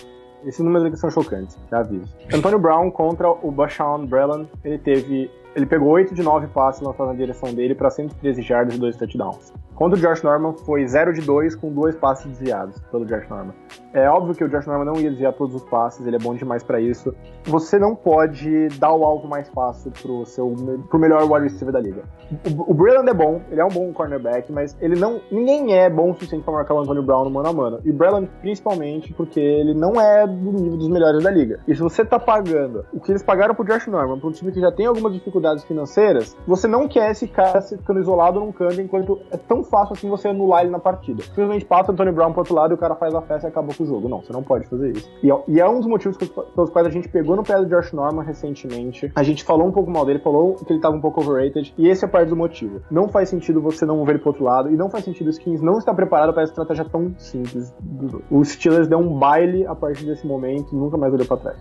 Esses 0.44 0.61
números 0.61 0.87
aqui 0.87 0.96
são 0.96 1.11
chocantes, 1.11 1.59
já 1.70 1.78
aviso. 1.78 2.14
Antônio 2.33 2.59
Brown 2.59 2.90
contra 2.90 3.30
o 3.30 3.50
Bashawn 3.50 4.07
Breland, 4.07 4.48
ele 4.62 4.78
teve. 4.78 5.30
Ele 5.57 5.66
pegou 5.66 5.88
8 5.90 6.14
de 6.14 6.22
9 6.22 6.48
passes 6.48 6.83
lançados 6.83 7.12
na 7.12 7.18
direção 7.18 7.54
dele 7.54 7.76
para 7.76 7.88
113 7.88 8.42
jardas 8.42 8.74
e 8.74 8.78
2 8.78 8.96
touchdowns. 8.96 9.52
Contra 9.74 9.98
o 9.98 10.00
Josh 10.00 10.22
Norman 10.22 10.54
foi 10.64 10.87
0 10.87 11.12
de 11.12 11.20
2 11.20 11.56
com 11.56 11.72
dois 11.72 11.94
passes 11.96 12.26
desviados 12.26 12.78
pelo 12.90 13.04
Josh 13.04 13.28
Norman. 13.28 13.54
É 13.92 14.08
óbvio 14.08 14.34
que 14.34 14.44
o 14.44 14.48
Josh 14.48 14.66
Norman 14.66 14.84
não 14.84 15.00
ia 15.00 15.10
desviar 15.10 15.32
todos 15.34 15.54
os 15.54 15.62
passes, 15.64 16.06
ele 16.06 16.16
é 16.16 16.18
bom 16.18 16.34
demais 16.34 16.62
para 16.62 16.80
isso. 16.80 17.14
Você 17.44 17.78
não 17.78 17.94
pode 17.94 18.68
dar 18.78 18.92
o 18.92 19.04
alvo 19.04 19.28
mais 19.28 19.48
fácil 19.50 19.90
pro 19.90 20.24
seu 20.26 20.54
pro 20.88 20.98
melhor 20.98 21.22
wide 21.30 21.44
receiver 21.44 21.72
da 21.72 21.80
liga. 21.80 22.02
O, 22.56 22.72
o 22.72 22.74
Breland 22.74 23.08
é 23.08 23.14
bom, 23.14 23.40
ele 23.50 23.60
é 23.60 23.64
um 23.64 23.68
bom 23.68 23.92
cornerback, 23.92 24.50
mas 24.50 24.76
ele 24.80 24.96
não 24.98 25.20
ninguém 25.30 25.76
é 25.76 25.90
bom 25.90 26.10
o 26.10 26.14
suficiente 26.14 26.44
para 26.44 26.54
marcar 26.54 26.74
o 26.74 26.80
Antonio 26.80 27.02
Brown 27.02 27.24
no 27.24 27.30
mano 27.30 27.48
a 27.48 27.52
mano. 27.52 27.80
E 27.84 27.92
Breland 27.92 28.28
principalmente 28.40 29.12
porque 29.12 29.40
ele 29.40 29.74
não 29.74 30.00
é 30.00 30.26
do 30.26 30.52
nível 30.52 30.76
dos 30.76 30.88
melhores 30.88 31.22
da 31.22 31.30
liga. 31.30 31.60
E 31.68 31.74
se 31.74 31.82
você 31.82 32.04
tá 32.04 32.18
pagando 32.18 32.84
o 32.92 33.00
que 33.00 33.12
eles 33.12 33.22
pagaram 33.22 33.54
pro 33.54 33.64
Josh 33.64 33.87
Norman, 33.87 34.18
pra 34.18 34.28
um 34.28 34.32
time 34.32 34.50
que 34.50 34.60
já 34.60 34.72
tem 34.72 34.87
algumas 34.87 35.12
dificuldades 35.12 35.34
dificuldades 35.34 35.64
financeiras, 35.64 36.37
você 36.46 36.68
não 36.68 36.87
quer 36.87 37.10
esse 37.10 37.26
cara 37.26 37.60
ficando 37.60 38.00
isolado 38.00 38.38
num 38.38 38.52
canto 38.52 38.80
enquanto 38.80 39.20
é 39.30 39.37
tão 39.37 39.63
fácil 39.64 39.94
assim 39.94 40.09
você 40.09 40.29
anular 40.29 40.62
ele 40.62 40.70
na 40.70 40.79
partida. 40.79 41.22
Simplesmente 41.22 41.64
passa 41.64 41.92
o 41.92 41.94
Tony 41.94 42.12
Brown 42.12 42.33
pro 42.33 42.40
outro 42.40 42.55
lado 42.55 42.72
e 42.72 42.74
o 42.74 42.79
cara 42.79 42.94
faz 42.94 43.14
a 43.14 43.22
festa 43.22 43.48
e 43.48 43.50
acabou 43.50 43.74
com 43.74 43.85
o 43.85 43.87
jogo. 43.87 44.09
Não, 44.09 44.20
você 44.20 44.33
não 44.33 44.42
pode 44.42 44.66
fazer 44.66 44.92
isso. 44.92 45.11
E 45.22 45.31
é, 45.31 45.42
e 45.48 45.61
é 45.61 45.68
um 45.68 45.79
dos 45.79 45.88
motivos 45.88 46.16
pelos 46.16 46.70
quais 46.70 46.87
a 46.87 46.90
gente 46.90 47.09
pegou 47.09 47.37
no 47.37 47.42
pé 47.42 47.59
do 47.59 47.66
Josh 47.66 47.92
Norman 47.92 48.22
recentemente. 48.22 49.11
A 49.14 49.22
gente 49.22 49.44
falou 49.44 49.66
um 49.66 49.72
pouco 49.72 49.90
mal 49.90 50.05
dele, 50.05 50.18
falou 50.18 50.55
que 50.55 50.72
ele 50.72 50.81
tava 50.81 50.96
um 50.96 51.00
pouco 51.00 51.20
overrated, 51.20 51.74
e 51.77 51.88
esse 51.88 52.05
é 52.05 52.09
parte 52.09 52.29
do 52.29 52.37
motivo. 52.37 52.81
Não 52.90 53.09
faz 53.09 53.29
sentido 53.29 53.61
você 53.61 53.85
não 53.85 53.96
mover 53.96 54.14
ele 54.14 54.22
pro 54.22 54.31
outro 54.31 54.44
lado, 54.44 54.70
e 54.70 54.77
não 54.77 54.88
faz 54.88 55.05
sentido 55.05 55.27
o 55.27 55.31
Skins 55.31 55.61
não 55.61 55.79
estar 55.79 55.94
preparado 55.94 56.33
para 56.33 56.42
essa 56.42 56.53
estratégia 56.53 56.85
tão 56.85 57.14
simples. 57.18 57.74
Os 58.31 58.48
Steelers 58.48 58.88
deu 58.88 58.98
um 58.98 59.18
baile 59.18 59.66
a 59.66 59.74
partir 59.74 60.05
desse 60.05 60.27
momento, 60.27 60.74
nunca 60.74 60.96
mais 60.96 61.12
olhou 61.12 61.27
pra 61.27 61.37
trás. 61.37 61.59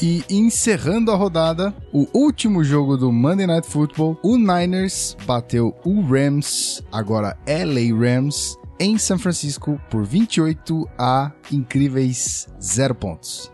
E 0.00 0.22
encerrando 0.30 1.10
a 1.10 1.16
rodada, 1.16 1.74
o 1.92 2.06
último 2.14 2.62
jogo 2.62 2.96
do 2.96 3.10
Monday 3.10 3.48
Night 3.48 3.68
Football, 3.68 4.16
o 4.22 4.36
Niners 4.36 5.16
bateu 5.26 5.74
o 5.84 6.00
Rams, 6.02 6.84
agora 6.92 7.27
LA 7.46 7.96
Rams, 7.96 8.56
em 8.80 8.96
São 8.96 9.18
Francisco 9.18 9.80
por 9.90 10.04
28 10.04 10.88
a 10.98 11.32
incríveis 11.50 12.46
0 12.60 12.94
pontos. 12.94 13.52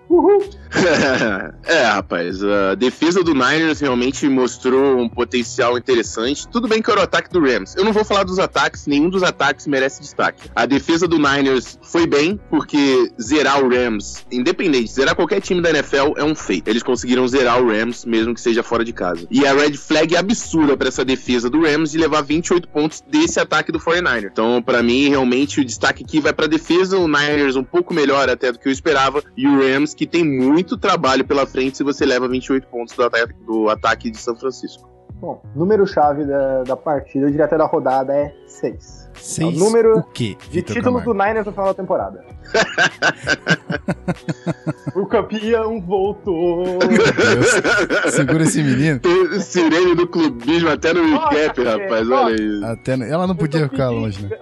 É, 1.66 1.84
rapaz, 1.84 2.42
a 2.42 2.74
defesa 2.74 3.22
do 3.22 3.32
Niners 3.32 3.80
realmente 3.80 4.28
mostrou 4.28 4.98
um 4.98 5.08
potencial 5.08 5.78
interessante. 5.78 6.46
Tudo 6.48 6.68
bem 6.68 6.82
que 6.82 6.90
era 6.90 7.00
o 7.00 7.02
ataque 7.02 7.30
do 7.30 7.40
Rams. 7.40 7.74
Eu 7.76 7.84
não 7.84 7.92
vou 7.92 8.04
falar 8.04 8.24
dos 8.24 8.38
ataques, 8.38 8.86
nenhum 8.86 9.08
dos 9.08 9.22
ataques 9.22 9.66
merece 9.66 10.00
destaque. 10.00 10.50
A 10.54 10.66
defesa 10.66 11.08
do 11.08 11.18
Niners 11.18 11.78
foi 11.82 12.06
bem, 12.06 12.38
porque 12.50 13.10
zerar 13.20 13.64
o 13.64 13.68
Rams, 13.68 14.26
independente, 14.30 14.92
zerar 14.92 15.14
qualquer 15.14 15.40
time 15.40 15.62
da 15.62 15.70
NFL 15.70 16.14
é 16.16 16.24
um 16.24 16.34
feito. 16.34 16.68
Eles 16.68 16.82
conseguiram 16.82 17.26
zerar 17.26 17.62
o 17.62 17.68
Rams, 17.68 18.04
mesmo 18.04 18.34
que 18.34 18.40
seja 18.40 18.62
fora 18.62 18.84
de 18.84 18.92
casa. 18.92 19.26
E 19.30 19.46
a 19.46 19.54
red 19.54 19.74
flag 19.74 20.14
é 20.14 20.18
absurda 20.18 20.76
para 20.76 20.88
essa 20.88 21.04
defesa 21.04 21.48
do 21.48 21.62
Rams 21.62 21.92
de 21.92 21.98
levar 21.98 22.22
28 22.22 22.68
pontos 22.68 23.02
desse 23.08 23.40
ataque 23.40 23.72
do 23.72 23.80
49 23.80 24.26
Então, 24.26 24.62
para 24.62 24.82
mim, 24.82 25.08
realmente, 25.08 25.60
o 25.60 25.64
destaque 25.64 26.04
aqui 26.04 26.20
vai 26.20 26.32
pra 26.32 26.46
defesa. 26.46 26.98
O 26.98 27.08
Niners 27.08 27.56
um 27.56 27.64
pouco 27.64 27.94
melhor 27.94 28.28
até 28.28 28.52
do 28.52 28.58
que 28.58 28.68
eu 28.68 28.72
esperava. 28.72 29.22
E 29.36 29.46
o 29.46 29.58
Rams, 29.58 29.94
que 29.94 30.03
tem 30.06 30.24
muito 30.24 30.76
trabalho 30.76 31.24
pela 31.24 31.46
frente 31.46 31.76
se 31.76 31.84
você 31.84 32.04
leva 32.04 32.28
28 32.28 32.66
pontos 32.68 32.94
do 32.94 33.02
ataque, 33.02 33.34
do 33.46 33.68
ataque 33.68 34.10
de 34.10 34.18
São 34.18 34.36
Francisco. 34.36 34.88
Bom, 35.14 35.40
número-chave 35.54 36.24
da, 36.24 36.64
da 36.64 36.76
partida, 36.76 37.30
direto 37.30 37.56
da 37.56 37.64
rodada, 37.64 38.12
é 38.12 38.34
6. 38.46 39.04
Seis, 39.14 39.40
é 39.40 39.56
o 39.56 39.58
número 39.58 39.98
o 39.98 40.02
quê, 40.02 40.36
de 40.50 40.60
títulos 40.60 41.02
do 41.02 41.14
Niners 41.14 41.46
no 41.46 41.52
final 41.52 41.66
da 41.66 41.74
temporada. 41.74 42.22
o 44.94 45.06
campeão 45.06 45.80
voltou. 45.80 46.78
Segura 48.10 48.42
esse 48.42 48.62
menino. 48.62 49.00
Tem 49.00 49.40
sirene 49.40 49.94
do 49.94 50.06
clubismo 50.06 50.68
até 50.68 50.92
no 50.92 51.04
recap, 51.04 51.62
rapaz. 51.62 52.10
Olha 52.10 52.34
isso. 52.34 52.64
Até 52.66 52.96
no... 52.96 53.04
Ela 53.04 53.26
não 53.26 53.36
podia 53.36 53.68
ficar 53.68 53.88
longe, 53.88 54.26
né? 54.26 54.36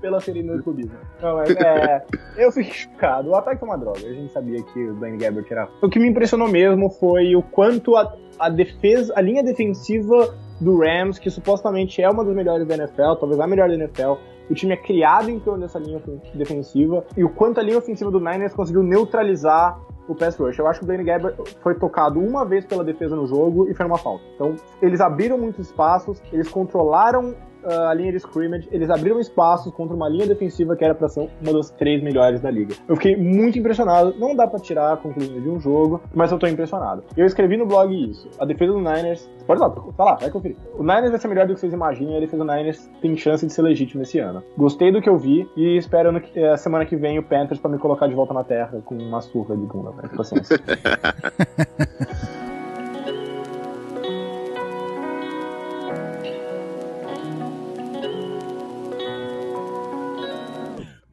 Pela 0.00 0.20
sirene 0.20 0.56
do 0.56 0.62
clubismo. 0.62 0.96
Não, 1.20 1.40
é, 1.40 1.46
é, 1.52 2.04
eu 2.36 2.52
fiquei 2.52 2.72
chocado. 2.72 3.30
O 3.30 3.34
ataque 3.34 3.62
é 3.62 3.66
uma 3.66 3.76
droga. 3.76 3.98
A 3.98 4.12
gente 4.12 4.32
sabia 4.32 4.62
que 4.62 4.88
o 4.88 4.94
Blaine 4.94 5.18
Gabbert 5.18 5.46
era. 5.50 5.68
O 5.82 5.88
que 5.88 5.98
me 5.98 6.08
impressionou 6.08 6.48
mesmo 6.48 6.90
foi 6.90 7.34
o 7.34 7.42
quanto 7.42 7.96
a, 7.96 8.14
a 8.38 8.48
defesa, 8.48 9.12
a 9.16 9.20
linha 9.20 9.42
defensiva 9.42 10.34
do 10.60 10.78
Rams, 10.78 11.18
que 11.18 11.30
supostamente 11.30 12.00
é 12.02 12.08
uma 12.08 12.24
das 12.24 12.34
melhores 12.34 12.66
da 12.66 12.74
NFL, 12.74 13.14
talvez 13.18 13.38
a 13.40 13.46
melhor 13.46 13.68
da 13.68 13.74
NFL. 13.74 14.14
O 14.50 14.54
time 14.54 14.74
é 14.74 14.76
criado 14.76 15.30
em 15.30 15.40
torno 15.40 15.62
dessa 15.62 15.78
linha 15.78 16.00
defensiva 16.34 17.04
e 17.16 17.24
o 17.24 17.30
quanto 17.30 17.60
a 17.60 17.62
linha 17.62 17.78
ofensiva 17.78 18.10
do 18.10 18.20
Niners 18.20 18.52
conseguiu 18.52 18.82
neutralizar 18.82 19.80
o 20.06 20.14
pass 20.14 20.36
rush. 20.36 20.58
Eu 20.58 20.66
acho 20.66 20.80
que 20.80 20.84
o 20.84 20.86
Blaine 20.86 21.04
Gabbert 21.04 21.34
foi 21.62 21.74
tocado 21.74 22.20
uma 22.20 22.44
vez 22.44 22.64
pela 22.66 22.84
defesa 22.84 23.16
no 23.16 23.26
jogo 23.26 23.68
e 23.70 23.74
foi 23.74 23.86
uma 23.86 23.98
falta. 23.98 24.22
Então, 24.34 24.54
eles 24.82 25.00
abriram 25.00 25.38
muitos 25.38 25.66
espaços, 25.66 26.22
eles 26.32 26.48
controlaram 26.48 27.34
uh, 27.64 27.88
a 27.88 27.94
linha 27.94 28.12
de 28.12 28.18
scrimmage, 28.18 28.68
eles 28.70 28.90
abriram 28.90 29.18
espaços 29.20 29.72
contra 29.72 29.94
uma 29.94 30.08
linha 30.08 30.26
defensiva 30.26 30.76
que 30.76 30.84
era 30.84 30.94
para 30.94 31.08
ser 31.08 31.28
uma 31.42 31.52
das 31.52 31.70
três 31.70 32.02
melhores 32.02 32.40
da 32.40 32.50
liga. 32.50 32.74
Eu 32.88 32.96
fiquei 32.96 33.16
muito 33.16 33.58
impressionado. 33.58 34.14
Não 34.18 34.34
dá 34.34 34.46
para 34.46 34.58
tirar 34.58 34.92
a 34.92 34.96
conclusão 34.96 35.40
de 35.40 35.48
um 35.48 35.60
jogo, 35.60 36.00
mas 36.14 36.30
eu 36.30 36.38
tô 36.38 36.46
impressionado. 36.46 37.04
Eu 37.16 37.26
escrevi 37.26 37.56
no 37.56 37.66
blog 37.66 37.92
isso. 38.10 38.28
A 38.38 38.44
defesa 38.44 38.72
do 38.72 38.78
Niners. 38.78 39.28
Pode 39.46 39.60
lá, 39.60 39.68
tá 39.68 40.04
lá, 40.04 40.14
vai 40.14 40.30
conferir. 40.30 40.56
O 40.76 40.82
Niners 40.82 41.10
vai 41.10 41.20
ser 41.20 41.28
melhor 41.28 41.46
do 41.46 41.54
que 41.54 41.60
vocês 41.60 41.72
imaginam. 41.72 42.16
A 42.16 42.20
defesa 42.20 42.44
do 42.44 42.50
Niners 42.50 42.90
tem 43.00 43.16
chance 43.16 43.46
de 43.46 43.52
ser 43.52 43.62
legítimo 43.62 44.02
esse 44.02 44.18
ano. 44.18 44.42
Gostei 44.56 44.90
do 44.90 45.02
que 45.02 45.08
eu 45.08 45.18
vi 45.18 45.48
e 45.56 45.76
espero 45.76 46.18
que, 46.20 46.42
a 46.42 46.56
semana 46.56 46.86
que 46.86 46.96
vem 46.96 47.18
o 47.18 47.22
Panthers 47.22 47.60
para 47.60 47.70
me 47.70 47.78
colocar 47.78 48.06
de 48.06 48.14
volta 48.14 48.32
na 48.32 48.44
terra 48.44 48.80
com 48.84 48.96
uma 48.96 49.20
surra 49.20 49.56
de 49.56 49.66
bunda. 49.66 49.90
Né? 49.90 50.10
Paciência. 50.16 50.58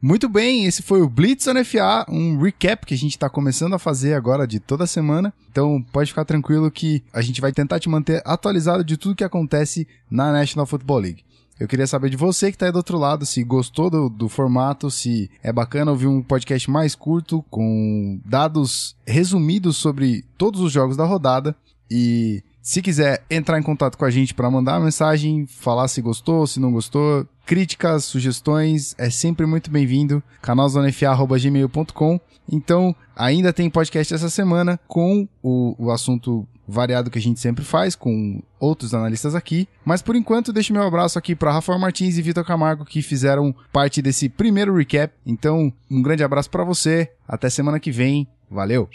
Muito 0.04 0.28
bem, 0.28 0.64
esse 0.64 0.82
foi 0.82 1.00
o 1.00 1.08
Blitz 1.08 1.46
NFA, 1.46 2.04
um 2.08 2.36
recap 2.36 2.84
que 2.84 2.92
a 2.92 2.98
gente 2.98 3.12
está 3.12 3.30
começando 3.30 3.74
a 3.74 3.78
fazer 3.78 4.14
agora 4.14 4.48
de 4.48 4.58
toda 4.58 4.84
semana. 4.84 5.32
Então 5.48 5.80
pode 5.92 6.10
ficar 6.10 6.24
tranquilo 6.24 6.72
que 6.72 7.04
a 7.12 7.22
gente 7.22 7.40
vai 7.40 7.52
tentar 7.52 7.78
te 7.78 7.88
manter 7.88 8.20
atualizado 8.24 8.82
de 8.82 8.96
tudo 8.96 9.14
que 9.14 9.22
acontece 9.22 9.86
na 10.10 10.32
National 10.32 10.66
Football 10.66 10.98
League. 10.98 11.24
Eu 11.60 11.68
queria 11.68 11.86
saber 11.86 12.10
de 12.10 12.16
você 12.16 12.50
que 12.50 12.56
está 12.56 12.66
aí 12.66 12.72
do 12.72 12.78
outro 12.78 12.98
lado, 12.98 13.24
se 13.24 13.44
gostou 13.44 13.88
do, 13.88 14.08
do, 14.08 14.28
formato, 14.28 14.90
se 14.90 15.30
é 15.40 15.52
bacana 15.52 15.92
ouvir 15.92 16.08
um 16.08 16.20
podcast 16.20 16.68
mais 16.68 16.96
curto, 16.96 17.44
com 17.48 18.20
dados 18.24 18.96
resumidos 19.06 19.76
sobre 19.76 20.24
todos 20.36 20.60
os 20.60 20.72
jogos 20.72 20.96
da 20.96 21.04
rodada. 21.04 21.54
E 21.88 22.42
se 22.60 22.82
quiser 22.82 23.24
entrar 23.30 23.56
em 23.56 23.62
contato 23.62 23.96
com 23.96 24.04
a 24.04 24.10
gente 24.10 24.34
para 24.34 24.50
mandar 24.50 24.78
uma 24.78 24.86
mensagem, 24.86 25.46
falar 25.46 25.86
se 25.86 26.02
gostou, 26.02 26.44
se 26.44 26.58
não 26.58 26.72
gostou, 26.72 27.24
críticas, 27.44 28.04
sugestões, 28.04 28.94
é 28.98 29.10
sempre 29.10 29.46
muito 29.46 29.70
bem-vindo. 29.70 30.22
canalzonefa.gmail.com 30.40 32.20
Então, 32.50 32.94
ainda 33.16 33.52
tem 33.52 33.70
podcast 33.70 34.14
essa 34.14 34.30
semana 34.30 34.78
com 34.86 35.28
o, 35.42 35.74
o 35.78 35.90
assunto 35.90 36.46
variado 36.66 37.10
que 37.10 37.18
a 37.18 37.22
gente 37.22 37.40
sempre 37.40 37.64
faz, 37.64 37.94
com 37.94 38.42
outros 38.58 38.94
analistas 38.94 39.34
aqui. 39.34 39.68
Mas 39.84 40.00
por 40.00 40.16
enquanto, 40.16 40.52
deixo 40.52 40.72
meu 40.72 40.82
abraço 40.82 41.18
aqui 41.18 41.34
para 41.34 41.52
Rafael 41.52 41.78
Martins 41.78 42.16
e 42.16 42.22
Vitor 42.22 42.44
Camargo, 42.44 42.84
que 42.84 43.02
fizeram 43.02 43.54
parte 43.72 44.00
desse 44.00 44.28
primeiro 44.28 44.76
recap. 44.76 45.12
Então, 45.26 45.72
um 45.90 46.02
grande 46.02 46.24
abraço 46.24 46.50
para 46.50 46.64
você. 46.64 47.10
Até 47.26 47.50
semana 47.50 47.78
que 47.78 47.90
vem. 47.90 48.26
Valeu! 48.50 48.88